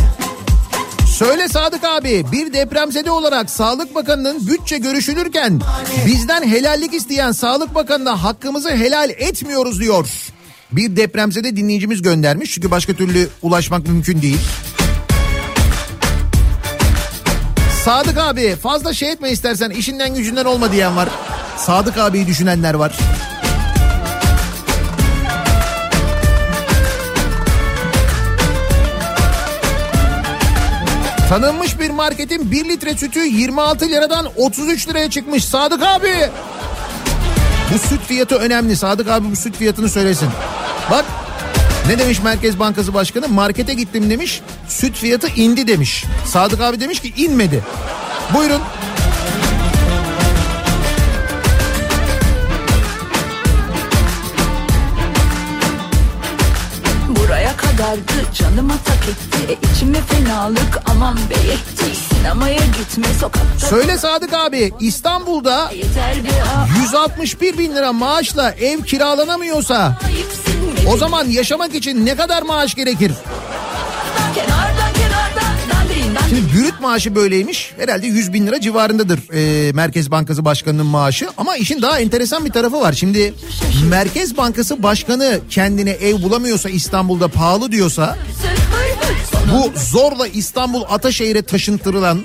[1.20, 5.60] Söyle Sadık abi bir depremzede olarak Sağlık Bakanı'nın bütçe görüşülürken
[6.06, 10.08] bizden helallik isteyen Sağlık Bakanı'na hakkımızı helal etmiyoruz diyor.
[10.72, 14.40] Bir depremzede dinleyicimiz göndermiş çünkü başka türlü ulaşmak mümkün değil.
[17.84, 21.08] Sadık abi fazla şey etme istersen işinden gücünden olma diyen var.
[21.56, 22.98] Sadık abiyi düşünenler var.
[31.30, 35.44] Tanınmış bir marketin 1 litre sütü 26 liradan 33 liraya çıkmış.
[35.44, 36.30] Sadık abi.
[37.74, 38.76] Bu süt fiyatı önemli.
[38.76, 40.28] Sadık abi bu süt fiyatını söylesin.
[40.90, 41.04] Bak
[41.88, 43.28] ne demiş Merkez Bankası Başkanı?
[43.28, 44.40] Markete gittim demiş.
[44.68, 46.04] Süt fiyatı indi demiş.
[46.26, 47.64] Sadık abi demiş ki inmedi.
[48.34, 48.60] Buyurun.
[57.90, 59.52] Kadardı canıma tak etti.
[59.52, 61.96] E, içime fenalık aman be yetti.
[62.08, 68.82] Sinemaya gitme sokakta Söyle Sadık abi İstanbul'da Yeter be ah, 161 bin lira maaşla ev
[68.82, 69.98] kiralanamıyorsa
[70.88, 73.12] o zaman yaşamak için ne kadar maaş gerekir?
[76.30, 77.72] Şimdi bürüt maaşı böyleymiş.
[77.78, 81.28] Herhalde 100 bin lira civarındadır e, Merkez Bankası Başkanı'nın maaşı.
[81.36, 82.92] Ama işin daha enteresan bir tarafı var.
[82.92, 83.34] Şimdi
[83.88, 88.16] Merkez Bankası Başkanı kendine ev bulamıyorsa İstanbul'da pahalı diyorsa
[89.52, 92.20] bu zorla İstanbul Ataşehir'e taşıntırılan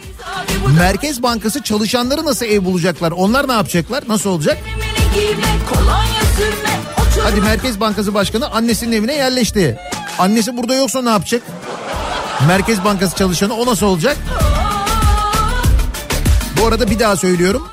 [0.78, 3.12] Merkez Bankası çalışanları nasıl ev bulacaklar?
[3.12, 4.04] Onlar ne yapacaklar?
[4.08, 4.58] Nasıl olacak?
[7.24, 9.78] Hadi Merkez Bankası Başkanı annesinin evine yerleşti.
[10.20, 11.42] Annesi burada yoksa ne yapacak?
[12.48, 14.18] Merkez Bankası çalışanı o nasıl olacak?
[16.62, 17.68] Bu arada bir daha söylüyorum.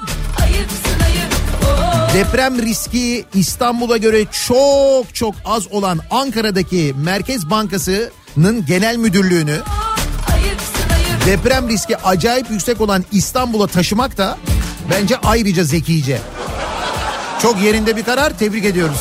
[2.14, 9.60] Deprem riski İstanbul'a göre çok çok az olan Ankara'daki Merkez Bankası'nın genel müdürlüğünü
[11.26, 14.38] deprem riski acayip yüksek olan İstanbul'a taşımak da
[14.90, 16.18] bence ayrıca zekice.
[17.42, 19.00] Çok yerinde bir karar tebrik ediyoruz.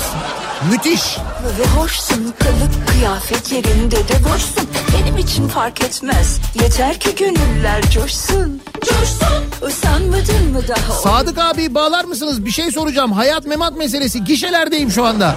[0.69, 1.17] Müthiş.
[1.59, 8.61] ve hoşsun kılık kıyafet yerinde de boşsun benim için fark etmez yeter ki gönüller coşsun
[8.85, 12.45] coşsun usanmadın mı daha Sadık abi bağlar mısınız?
[12.45, 13.11] Bir şey soracağım.
[13.11, 14.23] Hayat memat meselesi.
[14.23, 15.35] Gişelerdeyim şu anda.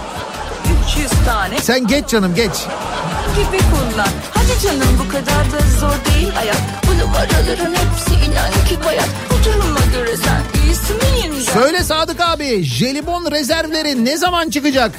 [0.88, 2.52] 300 tane Sen geç canım geç.
[3.36, 6.56] gibi kullan hadi canım bu kadar da zor değil hayat
[6.86, 12.20] bu numaraların hepsi inan ki bayat bu duruma göre sen iyisi miyim de Söyle Sadık
[12.20, 14.92] abi jelibon rezervleri ne zaman çıkacak?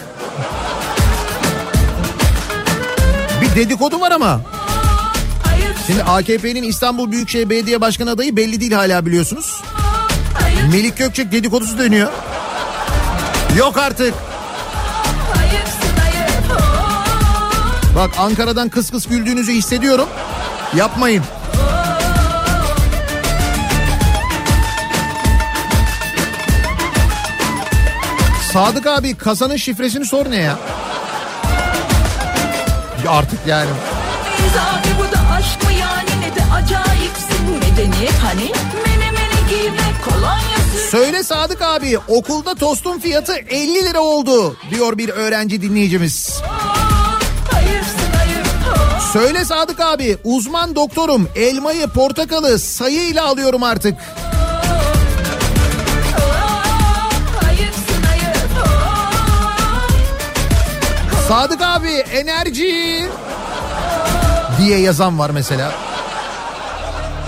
[3.42, 4.42] Bir dedikodu var ama.
[5.88, 9.62] Şimdi AKP'nin İstanbul Büyükşehir Belediye Başkanı adayı belli değil hala biliyorsunuz.
[10.72, 12.12] Melik Gökçek dedikodusu dönüyor.
[13.58, 14.14] Yok artık.
[17.96, 20.08] Bak Ankara'dan kıs kıs güldüğünüzü hissediyorum.
[20.76, 21.24] Yapmayın.
[28.56, 30.60] Sadık abi kasanın şifresini sor ne ya?
[33.06, 33.70] Ya Artık yani.
[33.70, 38.52] Abi bu da aşk mı yani ne de acayipsin medeniyet hani
[38.86, 45.62] menemene giyme kolonyası Söyle Sadık abi okulda tostun fiyatı 50 lira oldu diyor bir öğrenci
[45.62, 46.42] dinleyicimiz.
[47.56, 47.84] ayıp
[48.78, 49.02] oh.
[49.14, 53.96] Söyle Sadık abi uzman doktorum elmayı portakalı sayıyla alıyorum artık.
[61.28, 63.06] Sadık abi enerji
[64.60, 65.72] diye yazan var mesela.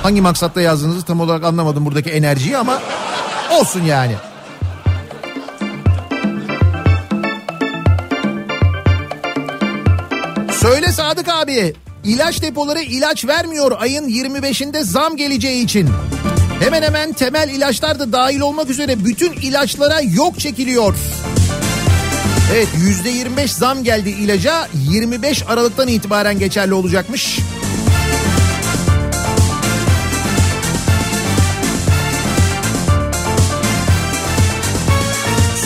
[0.04, 2.80] Hangi maksatta yazdığınızı tam olarak anlamadım buradaki enerjiyi ama
[3.60, 4.16] olsun yani.
[10.62, 11.74] Söyle Sadık abi
[12.04, 15.90] ilaç depoları ilaç vermiyor ayın 25'inde zam geleceği için.
[16.60, 20.96] Hemen hemen temel ilaçlar da dahil olmak üzere bütün ilaçlara yok çekiliyor.
[22.54, 27.40] Evet yüzde 25 zam geldi ilaca 25 Aralık'tan itibaren geçerli olacakmış.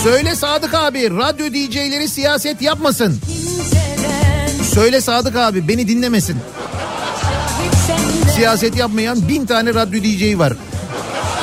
[0.04, 3.20] Söyle Sadık abi radyo DJ'leri siyaset yapmasın.
[4.74, 6.38] Söyle Sadık abi beni dinlemesin.
[8.36, 10.54] Siyaset yapmayan bin tane radyo DJ var.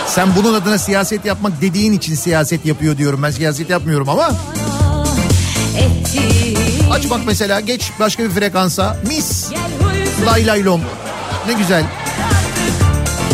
[0.06, 3.22] Sen bunun adına siyaset yapmak dediğin için siyaset yapıyor diyorum.
[3.22, 4.32] Ben siyaset yapmıyorum ama.
[6.90, 8.96] Aç bak mesela geç başka bir frekansa.
[9.06, 9.50] Mis.
[10.26, 10.80] Lay lay lom.
[11.46, 11.84] Ne güzel.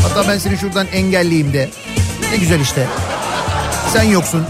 [0.02, 1.70] Hatta ben seni şuradan engelleyeyim de.
[2.30, 2.86] Ne güzel işte.
[3.92, 4.44] Sen yoksun.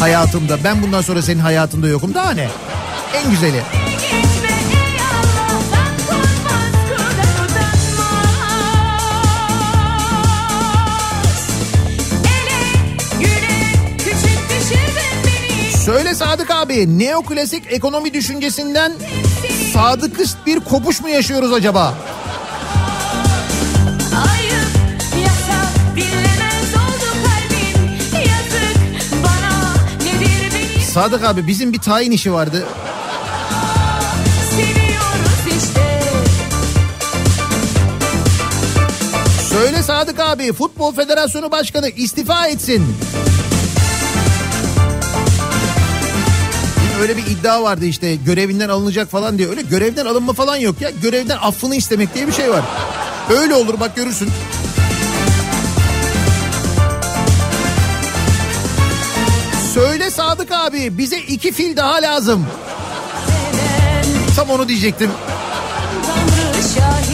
[0.00, 0.64] Hayatımda.
[0.64, 2.14] Ben bundan sonra senin hayatında yokum.
[2.14, 2.48] Daha ne?
[3.14, 3.62] En güzeli.
[15.90, 18.92] Söyle Sadık abi neoklasik ekonomi düşüncesinden
[19.74, 21.94] sadıkist bir kopuş mu yaşıyoruz acaba?
[30.94, 32.66] Sadık abi bizim bir tayin işi vardı.
[39.48, 42.96] Söyle Sadık abi Futbol Federasyonu Başkanı istifa etsin.
[47.00, 49.48] Öyle bir iddia vardı işte görevinden alınacak falan diye.
[49.48, 50.90] Öyle görevden alınma falan yok ya.
[51.02, 52.62] Görevden affını istemek diye bir şey var.
[53.30, 54.28] Öyle olur bak görürsün.
[59.74, 62.46] Söyle Sadık abi bize iki fil daha lazım.
[64.36, 65.10] Tam onu diyecektim.
[66.06, 67.09] Tanrı şahit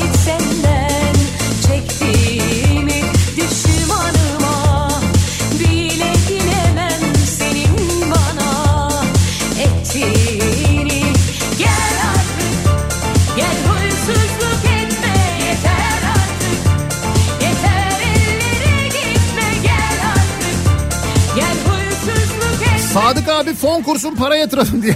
[22.96, 24.94] Sadık abi fon kursun para yatıralım diye.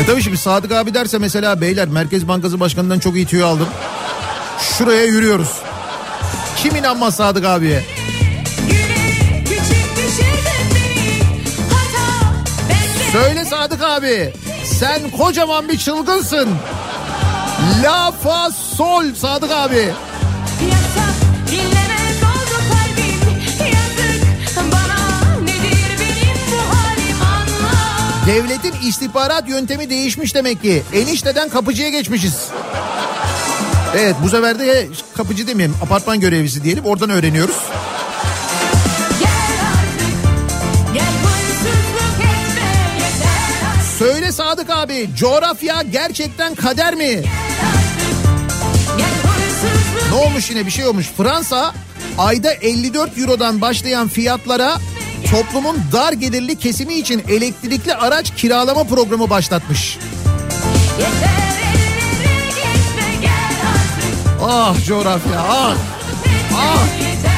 [0.00, 3.68] e tabii şimdi Sadık abi derse mesela beyler Merkez Bankası Başkanı'ndan çok iyi tüyo aldım.
[4.60, 5.48] Şuraya yürüyoruz.
[6.56, 7.84] Kim inanmaz Sadık abiye?
[13.12, 14.32] Söyle Sadık abi.
[14.64, 16.48] Sen kocaman bir çılgınsın.
[17.82, 19.92] La fa sol Sadık abi.
[28.30, 30.82] Devletin istihbarat yöntemi değişmiş demek ki.
[30.92, 32.48] Enişteden kapıcıya geçmişiz.
[33.96, 37.56] Evet bu sefer de kapıcı demeyelim apartman görevlisi diyelim oradan öğreniyoruz.
[43.98, 47.22] Söyle Sadık abi coğrafya gerçekten kader mi?
[50.10, 51.06] Ne olmuş yine bir şey olmuş.
[51.16, 51.74] Fransa
[52.18, 54.78] ayda 54 eurodan başlayan fiyatlara
[55.30, 59.98] toplumun dar gelirli kesimi için elektrikli araç kiralama programı başlatmış.
[64.42, 65.74] Ah coğrafya ah.
[66.54, 67.29] Ah.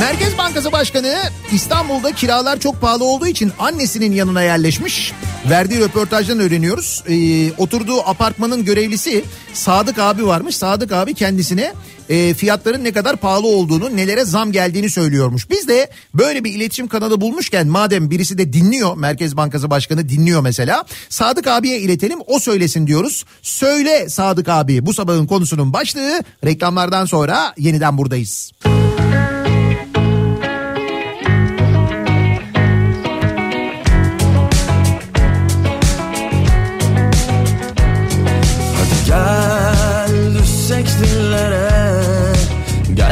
[0.00, 1.14] Merkez Bankası Başkanı
[1.52, 5.12] İstanbul'da kiralar çok pahalı olduğu için annesinin yanına yerleşmiş.
[5.50, 7.04] Verdiği röportajdan öğreniyoruz.
[7.08, 10.56] Ee, oturduğu apartmanın görevlisi Sadık abi varmış.
[10.56, 11.72] Sadık abi kendisine
[12.08, 15.50] e, fiyatların ne kadar pahalı olduğunu, nelere zam geldiğini söylüyormuş.
[15.50, 20.40] Biz de böyle bir iletişim kanalı bulmuşken madem birisi de dinliyor, Merkez Bankası Başkanı dinliyor
[20.40, 20.84] mesela.
[21.08, 23.24] Sadık abiye iletelim, o söylesin diyoruz.
[23.42, 26.22] Söyle Sadık abi bu sabahın konusunun başlığı.
[26.44, 28.52] Reklamlardan sonra yeniden buradayız.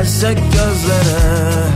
[0.06, 1.66] Gelsek gözlere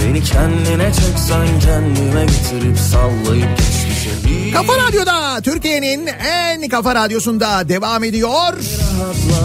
[0.00, 8.52] Beni kendine çeksen kendime getirip sallayıp geçmişe Kafa Radyo'da Türkiye'nin en kafa radyosunda devam ediyor.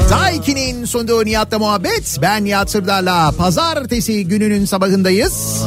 [0.10, 2.18] Daiki'nin sunduğu Nihat'la muhabbet.
[2.22, 5.64] Ben Nihat Sırdar'la pazartesi gününün sabahındayız.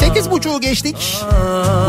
[0.00, 0.96] Sekiz buçuğu geçtik.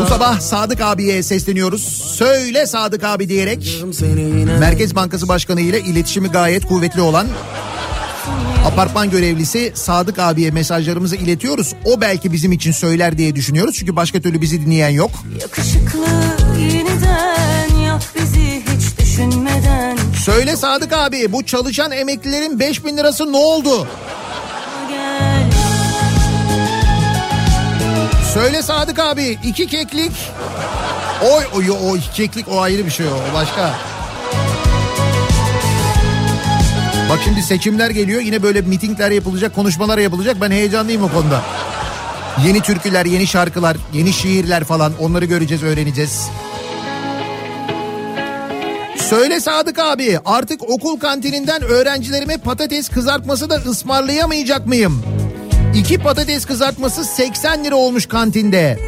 [0.02, 1.82] Bu sabah Sadık abiye sesleniyoruz.
[2.16, 3.84] Söyle Sadık abi diyerek
[4.60, 7.26] Merkez Bankası Başkanı ile iletişimi gayet kuvvetli olan
[8.64, 11.74] apartman görevlisi Sadık abiye mesajlarımızı iletiyoruz.
[11.84, 13.76] O belki bizim için söyler diye düşünüyoruz.
[13.78, 15.10] Çünkü başka türlü bizi dinleyen yok.
[15.40, 16.06] yakışıklı
[16.58, 23.88] yeniden yap bizi hiç düşünmeden Söyle Sadık abi bu çalışan emeklilerin 5000 lirası ne oldu?
[24.88, 25.50] gel
[28.34, 30.12] Söyle Sadık abi iki keklik.
[31.22, 33.74] Oy oy o keklik o ayrı bir şey o, o başka.
[37.14, 41.42] Bak şimdi seçimler geliyor yine böyle mitingler yapılacak konuşmalar yapılacak ben heyecanlıyım o konuda.
[42.46, 46.28] Yeni türküler yeni şarkılar yeni şiirler falan onları göreceğiz öğreneceğiz.
[48.96, 55.02] Söyle Sadık abi artık okul kantininden öğrencilerime patates kızartması da ısmarlayamayacak mıyım?
[55.74, 58.78] İki patates kızartması 80 lira olmuş kantinde.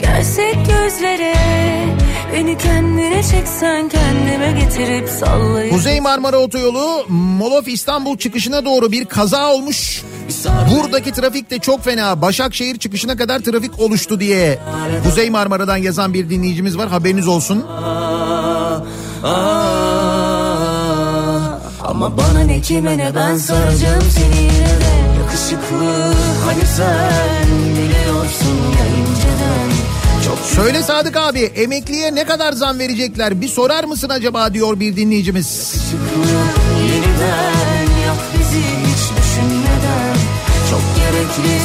[0.00, 1.34] Gelsek gözlere
[2.34, 9.52] Beni kendine çeksen kendime getirip sallayıp Kuzey Marmara Otoyolu Molof İstanbul çıkışına doğru bir kaza
[9.52, 10.02] olmuş.
[10.74, 12.22] Buradaki trafik de çok fena.
[12.22, 14.58] Başakşehir çıkışına kadar trafik oluştu diye.
[15.04, 17.64] Kuzey Marmara'dan yazan bir dinleyicimiz var haberiniz olsun.
[21.84, 26.14] Ama bana ne kime ne ben saracağım seni yine de Yakışıklı
[26.46, 29.43] hani sen biliyorsun ya inceden
[30.56, 35.74] Söyle Sadık abi emekliye ne kadar zam verecekler bir sorar mısın acaba diyor bir dinleyicimiz.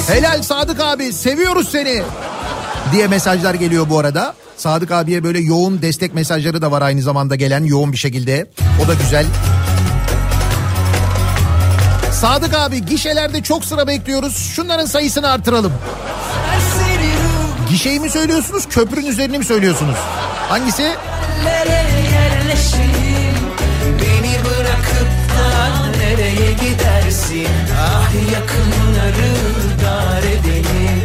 [0.07, 2.01] Helal Sadık abi seviyoruz seni
[2.91, 4.33] diye mesajlar geliyor bu arada.
[4.57, 8.45] Sadık abiye böyle yoğun destek mesajları da var aynı zamanda gelen yoğun bir şekilde.
[8.85, 9.25] O da güzel.
[12.13, 14.51] Sadık abi gişelerde çok sıra bekliyoruz.
[14.55, 15.73] Şunların sayısını artıralım.
[17.69, 19.95] Gişeyi mi söylüyorsunuz köprünün üzerine mi söylüyorsunuz?
[20.49, 20.95] Hangisi?
[24.01, 27.47] Beni bırakıp da nereye gidersin?
[27.81, 29.31] Ah yakınları
[29.85, 31.01] dar edelim.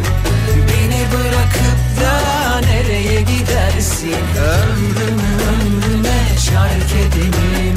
[0.67, 4.15] Beni bırakıp da nereye gidersin?
[4.37, 6.19] Ömrümü ömrüme
[6.51, 7.75] şark edelim.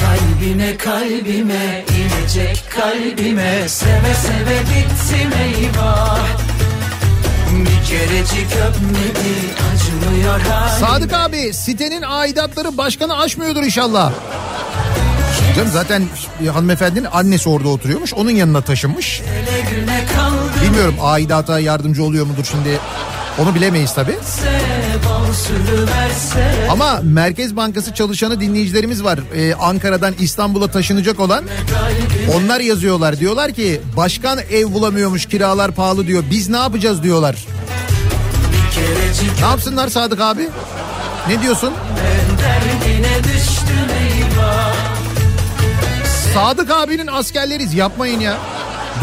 [0.00, 3.68] Kalbine kalbime inecek kalbime.
[3.68, 6.49] Seve seve bittim eyvah
[8.68, 9.40] öpmedi
[10.80, 14.12] Sadık abi sitenin aidatları başkanı aşmıyordur inşallah.
[15.56, 16.08] Canım zaten
[16.52, 18.14] hanımefendinin annesi orada oturuyormuş.
[18.14, 19.22] Onun yanına taşınmış.
[20.62, 22.78] Bilmiyorum aidata yardımcı oluyor mudur şimdi.
[23.40, 24.16] Onu bilemeyiz tabii.
[26.70, 29.18] Ama Merkez Bankası çalışanı dinleyicilerimiz var.
[29.34, 31.44] Ee, Ankara'dan İstanbul'a taşınacak olan.
[32.34, 33.20] Onlar yazıyorlar.
[33.20, 36.24] Diyorlar ki başkan ev bulamıyormuş kiralar pahalı diyor.
[36.30, 37.36] Biz ne yapacağız diyorlar.
[39.40, 40.48] Ne yapsınlar Sadık abi?
[41.28, 41.72] Ne diyorsun?
[46.34, 48.36] Sadık abinin askerleriz yapmayın ya.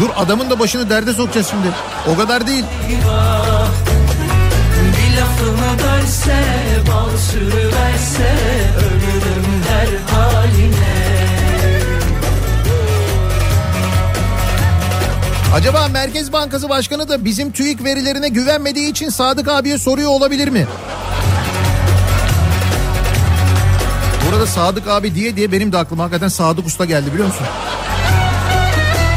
[0.00, 1.66] Dur adamın da başını derde sokacağız şimdi.
[2.14, 2.64] O kadar değil.
[2.90, 3.87] eyvah
[5.20, 6.44] lafımı bölse
[6.92, 8.36] bal sürüverse
[8.78, 10.98] ölürüm her haline
[15.54, 20.66] Acaba Merkez Bankası Başkanı da bizim TÜİK verilerine güvenmediği için Sadık abiye soruyor olabilir mi?
[24.26, 27.46] Burada Sadık abi diye diye benim de aklıma hakikaten Sadık Usta geldi biliyor musun?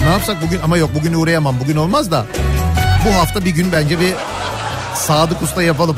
[0.04, 2.26] Ne yapsak bugün ama yok bugün uğrayamam bugün olmaz da
[3.06, 4.14] bu hafta bir gün bence bir
[5.02, 5.96] Sadık Usta yapalım.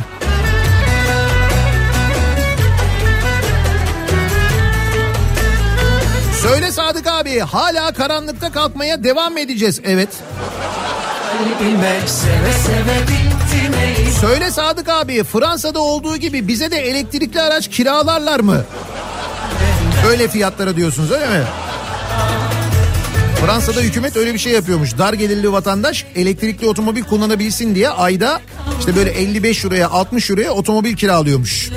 [6.42, 9.82] Söyle Sadık abi hala karanlıkta kalkmaya devam mı edeceğiz?
[9.84, 10.10] Evet.
[14.22, 18.64] Söyle Sadık abi Fransa'da olduğu gibi bize de elektrikli araç kiralarlar mı?
[20.08, 21.44] Öyle fiyatlara diyorsunuz öyle mi?
[23.46, 24.98] Fransa'da hükümet öyle bir şey yapıyormuş.
[24.98, 28.42] Dar gelirli vatandaş elektrikli otomobil kullanabilsin diye ayda
[28.80, 31.70] işte böyle 55 euroya 60 euroya otomobil kiralıyormuş.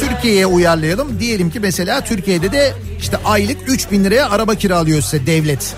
[0.00, 1.20] Türkiye'ye uyarlayalım.
[1.20, 5.74] Diyelim ki mesela Türkiye'de de işte aylık 3000 liraya araba kiralıyor size devlet.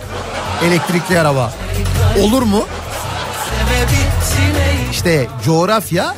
[0.64, 1.52] Elektrikli araba.
[2.22, 2.66] Olur mu?
[4.90, 6.16] İşte coğrafya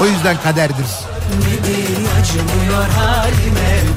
[0.00, 0.86] o yüzden kaderdir.
[2.20, 3.91] Acımıyor halime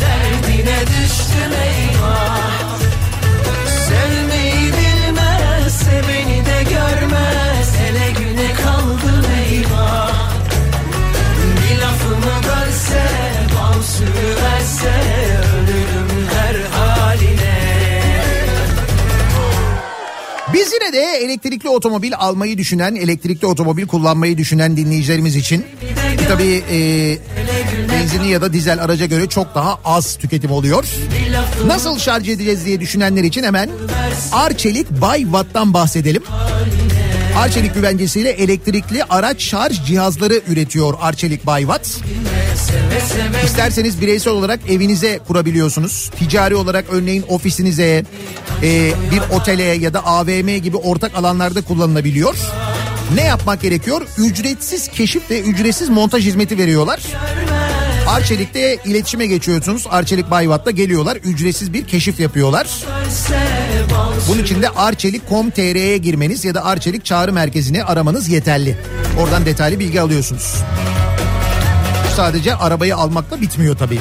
[20.56, 25.65] Biz yine de elektrikli otomobil almayı düşünen, elektrikli otomobil kullanmayı düşünen dinleyicilerimiz için
[26.18, 26.77] ki tabii e,
[27.91, 30.86] benzinli ya da dizel araca göre çok daha az tüketim oluyor.
[31.65, 33.69] Nasıl şarj edeceğiz diye düşünenler için hemen
[34.32, 36.23] Arçelik Bay Watt'tan bahsedelim.
[37.38, 41.86] Arçelik güvencesiyle elektrikli araç şarj cihazları üretiyor Arçelik Bay Watt.
[41.86, 46.12] Seve seve İsterseniz bireysel olarak evinize kurabiliyorsunuz.
[46.20, 48.03] Ticari olarak örneğin ofisinize,
[48.64, 52.36] e, bir otele ya da AVM gibi ortak alanlarda kullanılabiliyor.
[53.16, 54.02] Ne yapmak gerekiyor?
[54.18, 56.99] Ücretsiz keşif ve ücretsiz montaj hizmeti veriyorlar.
[58.07, 59.86] Arçelik'te iletişime geçiyorsunuz.
[59.90, 61.15] Arçelik Bayvat'ta geliyorlar.
[61.15, 62.68] Ücretsiz bir keşif yapıyorlar.
[64.27, 68.77] Bunun için de arçelik.com.tr'ye girmeniz ya da Arçelik çağrı merkezini aramanız yeterli.
[69.19, 70.56] Oradan detaylı bilgi alıyorsunuz.
[72.15, 73.99] Sadece arabayı almakla bitmiyor tabii.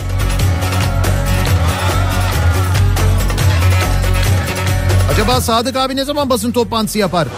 [5.13, 7.29] Acaba Sadık abi ne zaman basın toplantısı yapar?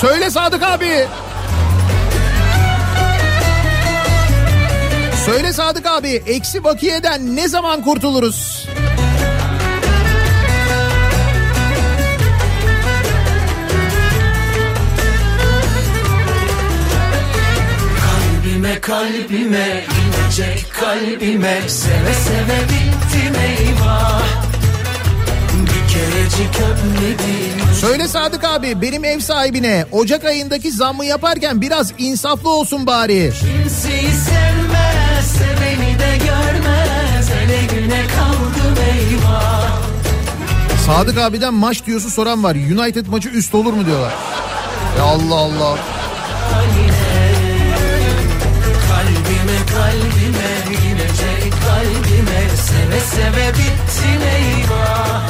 [0.00, 1.06] Söyle Sadık abi.
[5.28, 8.68] Söyle Sadık abi eksi bakiyeden ne zaman kurtuluruz?
[18.00, 24.22] Kalbime kalbime inecek kalbime Seve seve bittim eyvah
[27.80, 33.32] Söyle Sadık abi benim ev sahibine Ocak ayındaki zammı yaparken biraz insaflı olsun bari.
[33.40, 34.67] Kimseyi sevmez
[40.88, 42.54] Sadık abiden maç diyorsu soran var.
[42.54, 44.12] United maçı üst olur mu diyorlar.
[44.98, 45.78] Ya Allah Allah.
[48.88, 53.52] Kalbime kalbime inecek kalbime Seve seve
[54.36, 55.22] eyvah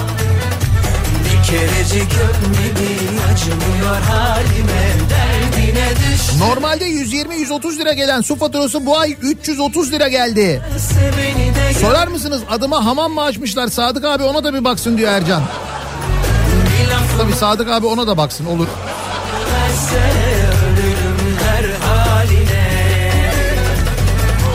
[1.25, 1.43] Bir
[3.33, 5.28] acımıyor halime
[6.39, 10.63] Normalde 120-130 lira gelen su faturası bu ay 330 lira geldi.
[11.81, 15.43] Sorar mısınız adıma hamam mı açmışlar Sadık abi ona da bir baksın diyor Ercan.
[17.19, 18.67] Tabii Sadık abi ona da baksın olur.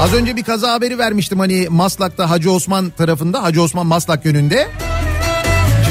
[0.02, 4.68] Az önce bir kaza haberi vermiştim hani Maslak'ta Hacı Osman tarafında Hacı Osman Maslak yönünde.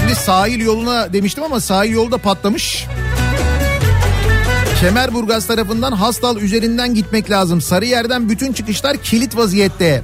[0.01, 2.87] Şimdi sahil yoluna demiştim ama sahil yolu da patlamış.
[4.83, 7.61] Kemerburgaz tarafından Hastal üzerinden gitmek lazım.
[7.61, 10.03] Sarıyer'den bütün çıkışlar kilit vaziyette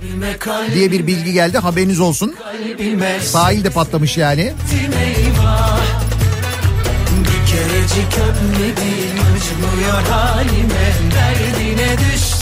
[0.75, 2.35] diye bir bilgi geldi haberiniz olsun.
[3.23, 4.53] Sahil de patlamış yani.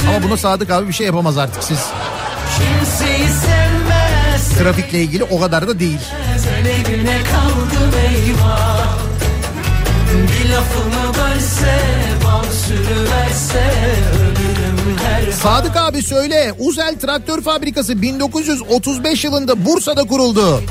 [0.08, 1.78] Ama buna Sadık abi bir şey yapamaz artık siz.
[4.58, 6.00] Trafikle ilgili o kadar da değil.
[6.58, 8.86] Ele güne kaldım eyvah
[10.14, 11.85] Bir lafımı bölse
[15.42, 20.62] Sadık abi söyle Uzel Traktör Fabrikası 1935 yılında Bursa'da kuruldu.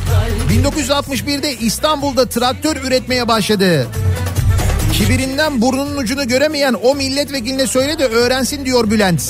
[0.50, 3.88] 1961'de İstanbul'da traktör üretmeye başladı.
[4.94, 9.22] Kibirinden burnunun ucunu göremeyen o milletvekiline söyle de öğrensin diyor Bülent.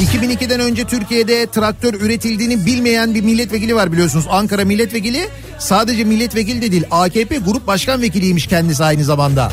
[0.00, 4.26] 2002'den önce Türkiye'de traktör üretildiğini bilmeyen bir milletvekili var biliyorsunuz.
[4.30, 9.52] Ankara milletvekili sadece milletvekili de değil AKP grup başkan vekiliymiş kendisi aynı zamanda.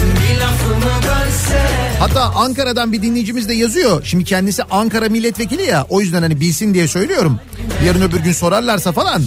[0.00, 0.89] Bir lafımı
[2.00, 4.02] Hatta Ankara'dan bir dinleyicimiz de yazıyor.
[4.04, 7.40] Şimdi kendisi Ankara milletvekili ya o yüzden hani bilsin diye söylüyorum.
[7.86, 9.22] Yarın öbür gün sorarlarsa falan.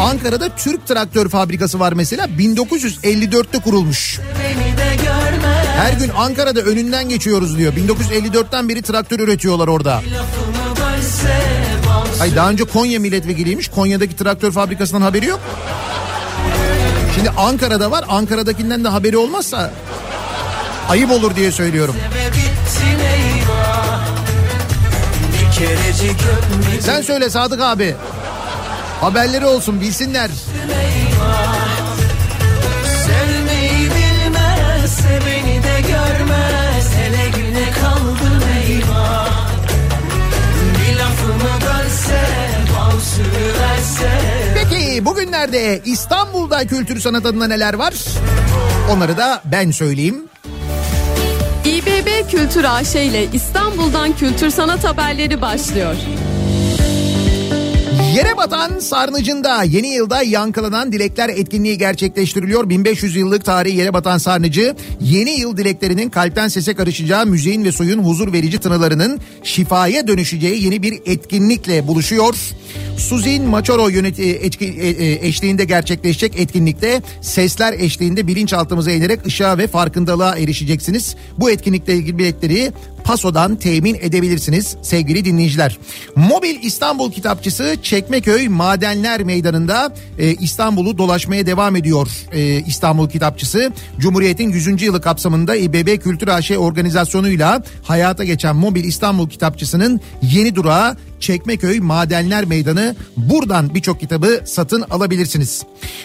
[0.00, 4.20] Ankara'da Türk Traktör Fabrikası var mesela 1954'te kurulmuş.
[5.76, 7.72] Her gün Ankara'da önünden geçiyoruz diyor.
[7.72, 10.02] 1954'ten beri traktör üretiyorlar orada.
[12.18, 13.68] Hayır daha önce Konya milletvekiliymiş.
[13.68, 15.40] Konya'daki traktör fabrikasından haberi yok.
[17.14, 18.04] Şimdi Ankara'da var.
[18.08, 19.72] Ankara'dakinden de haberi olmazsa
[20.90, 21.96] ayıp olur diye söylüyorum.
[26.80, 27.96] Sen söyle Sadık abi.
[29.00, 30.30] Haberleri olsun bilsinler.
[33.06, 39.48] Sevmeyi bilmez Seveni de görmez Hele güne kaldım eyvah
[40.80, 42.20] Bir lafımı bölse
[42.76, 44.20] Bal sürüverse
[44.54, 47.94] Peki bugünlerde İstanbul'da kültür sanat adına neler var?
[48.90, 50.29] Onları da ben söyleyeyim.
[51.64, 55.94] İBB Kültür AŞ ile İstanbul'dan kültür sanat haberleri başlıyor.
[58.16, 62.68] Yere batan sarnıcında yeni yılda yankılanan dilekler etkinliği gerçekleştiriliyor.
[62.68, 67.98] 1500 yıllık tarihi yere batan sarnıcı yeni yıl dileklerinin kalpten sese karışacağı müziğin ve suyun
[67.98, 72.34] huzur verici tınılarının şifaya dönüşeceği yeni bir etkinlikle buluşuyor.
[72.96, 79.66] Suzin Machoro yöneti etki, e, e, eşliğinde gerçekleşecek etkinlikte sesler eşliğinde bilinçaltımıza inerek ışığa ve
[79.66, 81.16] farkındalığa erişeceksiniz.
[81.38, 82.72] Bu etkinlikle ilgili biletleri
[83.10, 85.78] Paso'dan temin edebilirsiniz sevgili dinleyiciler.
[86.16, 93.72] Mobil İstanbul Kitapçısı Çekmeköy Madenler Meydanı'nda e, İstanbul'u dolaşmaya devam ediyor e, İstanbul Kitapçısı.
[93.98, 94.82] Cumhuriyet'in 100.
[94.82, 102.44] yılı kapsamında İBB Kültür AŞ organizasyonuyla hayata geçen Mobil İstanbul Kitapçısı'nın yeni durağı Çekmeköy Madenler
[102.44, 102.96] Meydanı.
[103.16, 105.62] Buradan birçok kitabı satın alabilirsiniz.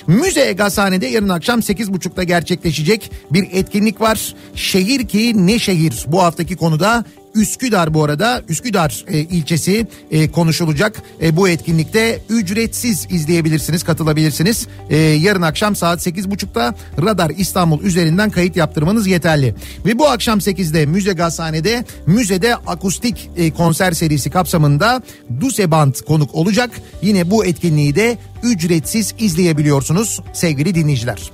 [0.07, 4.35] Müze Gazhane'de yarın akşam 8.30'da gerçekleşecek bir etkinlik var.
[4.55, 7.05] Şehir ki ne şehir bu haftaki konuda
[7.35, 11.01] Üsküdar bu arada Üsküdar e, ilçesi e, konuşulacak.
[11.21, 14.67] E, bu etkinlikte ücretsiz izleyebilirsiniz, katılabilirsiniz.
[14.89, 19.55] E, yarın akşam saat 8.30'da Radar İstanbul üzerinden kayıt yaptırmanız yeterli.
[19.85, 25.01] Ve bu akşam 8'de Müze Gazhane'de müzede akustik e, konser serisi kapsamında
[25.39, 26.69] Duse Band konuk olacak.
[27.01, 31.31] Yine bu etkinliği de ücretsiz izleyebiliyorsunuz sevgili dinleyiciler.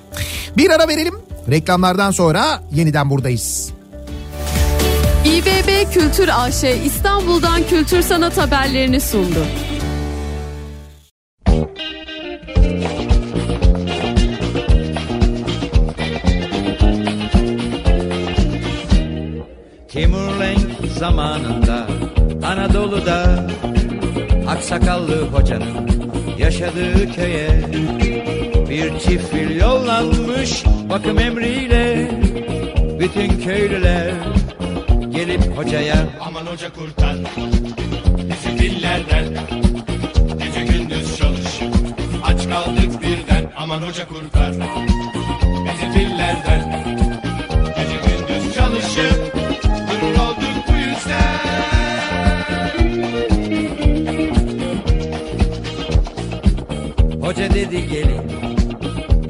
[0.57, 1.14] Bir ara verelim.
[1.49, 3.72] Reklamlardan sonra yeniden buradayız.
[5.32, 9.45] İBB Kültür AŞ İstanbul'dan kültür sanat haberlerini sundu.
[19.90, 20.60] Timurlenk
[20.99, 21.88] zamanında
[22.45, 23.48] Anadolu'da
[24.48, 25.90] Aksakallı hocanın
[26.38, 27.49] yaşadığı köye
[28.70, 32.12] Bir çift fil yollanmış bakım emriyle
[32.99, 34.14] Bütün köylüler
[35.32, 35.95] gelip hocaya.
[36.20, 37.16] Aman hoca kurtar.
[38.18, 39.26] Bizi dillerden
[40.40, 41.62] Gece gündüz çalış.
[42.24, 43.52] Aç kaldık birden.
[43.58, 44.53] Aman hoca kurtar.
[45.66, 46.86] Bizi dillerden
[47.76, 49.36] Gece gündüz çalışıp
[50.20, 51.40] olduk bu yüzden.
[57.22, 58.32] Hoca dedi gelin.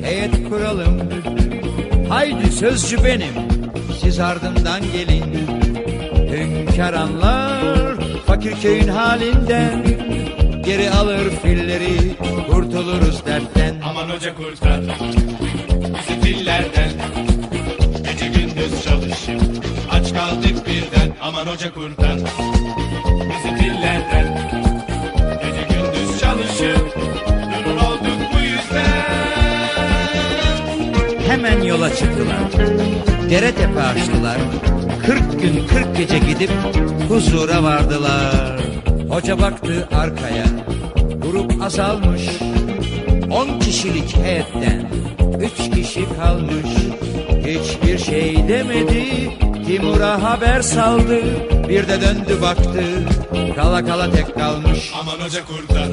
[0.04, 1.02] Heyet kuralım.
[2.10, 3.34] Haydi sözcü benim.
[4.02, 5.61] Siz ardımdan gelin
[6.32, 6.96] Hünkar
[8.26, 9.84] fakir köyün halinden.
[10.66, 12.16] Geri alır filleri
[12.52, 13.76] kurtuluruz dertten.
[13.84, 14.82] Aman hoca kurtar
[15.84, 16.92] bizi dillerden
[18.04, 19.42] Gece gündüz çalışıp
[19.92, 21.16] aç kaldık birden.
[21.22, 22.18] Aman hoca kurtar
[23.06, 24.50] bizi dillerden
[25.44, 27.31] Gece gündüz çalışıp
[31.42, 32.52] Hemen yola çıktılar.
[33.30, 34.38] Dere tepe açtılar.
[35.06, 36.52] Kırk gün kırk gece gidip
[37.10, 38.60] huzura vardılar.
[39.10, 40.46] Hoca baktı arkaya.
[41.22, 42.22] Grup azalmış.
[43.32, 44.90] On kişilik heyetten
[45.40, 46.72] Üç kişi kalmış.
[47.46, 49.30] Hiçbir şey demedi.
[49.66, 51.20] Timur'a haber saldı.
[51.70, 52.84] Bir de döndü baktı.
[53.56, 54.92] Kala kala tek kalmış.
[55.02, 55.88] Aman hoca kurtar.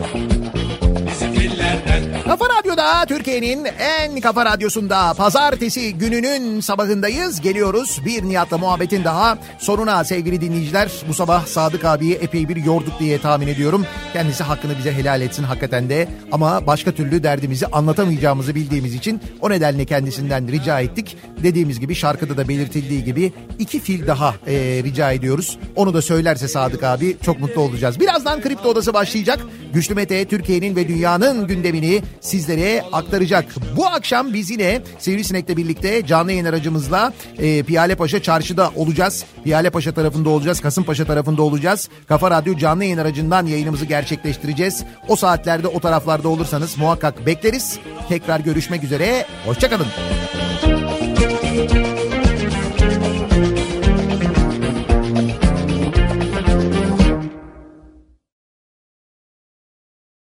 [1.06, 2.48] Bizi dillerden Kafa
[2.78, 7.40] Radyo'da Türkiye'nin en kafa radyosunda pazartesi gününün sabahındayız.
[7.40, 10.90] Geliyoruz bir Nihat'la muhabbetin daha sonuna sevgili dinleyiciler.
[11.08, 13.86] Bu sabah Sadık abiyi epey bir yorduk diye tahmin ediyorum.
[14.12, 16.08] Kendisi hakkını bize helal etsin hakikaten de.
[16.32, 21.16] Ama başka türlü derdimizi anlatamayacağımızı bildiğimiz için o nedenle kendisinden rica ettik.
[21.42, 24.52] Dediğimiz gibi şarkıda da belirtildiği gibi iki fil daha e,
[24.84, 25.58] rica ediyoruz.
[25.76, 28.00] Onu da söylerse Sadık abi çok mutlu olacağız.
[28.00, 29.38] Birazdan Kripto Odası başlayacak.
[29.74, 33.44] Güçlü Mete Türkiye'nin ve dünyanın gündemini sizlere aktaracak.
[33.76, 39.24] Bu akşam biz yine Sivrisinek'le birlikte canlı yayın aracımızla e, Piyalepaşa çarşıda olacağız.
[39.44, 40.60] Piyalepaşa tarafında olacağız.
[40.60, 41.88] Kasımpaşa tarafında olacağız.
[42.08, 44.84] Kafa Radyo canlı yayın aracından yayınımızı gerçekleştireceğiz.
[45.08, 47.78] O saatlerde o taraflarda olursanız muhakkak bekleriz.
[48.08, 49.26] Tekrar görüşmek üzere.
[49.46, 49.86] Hoşçakalın.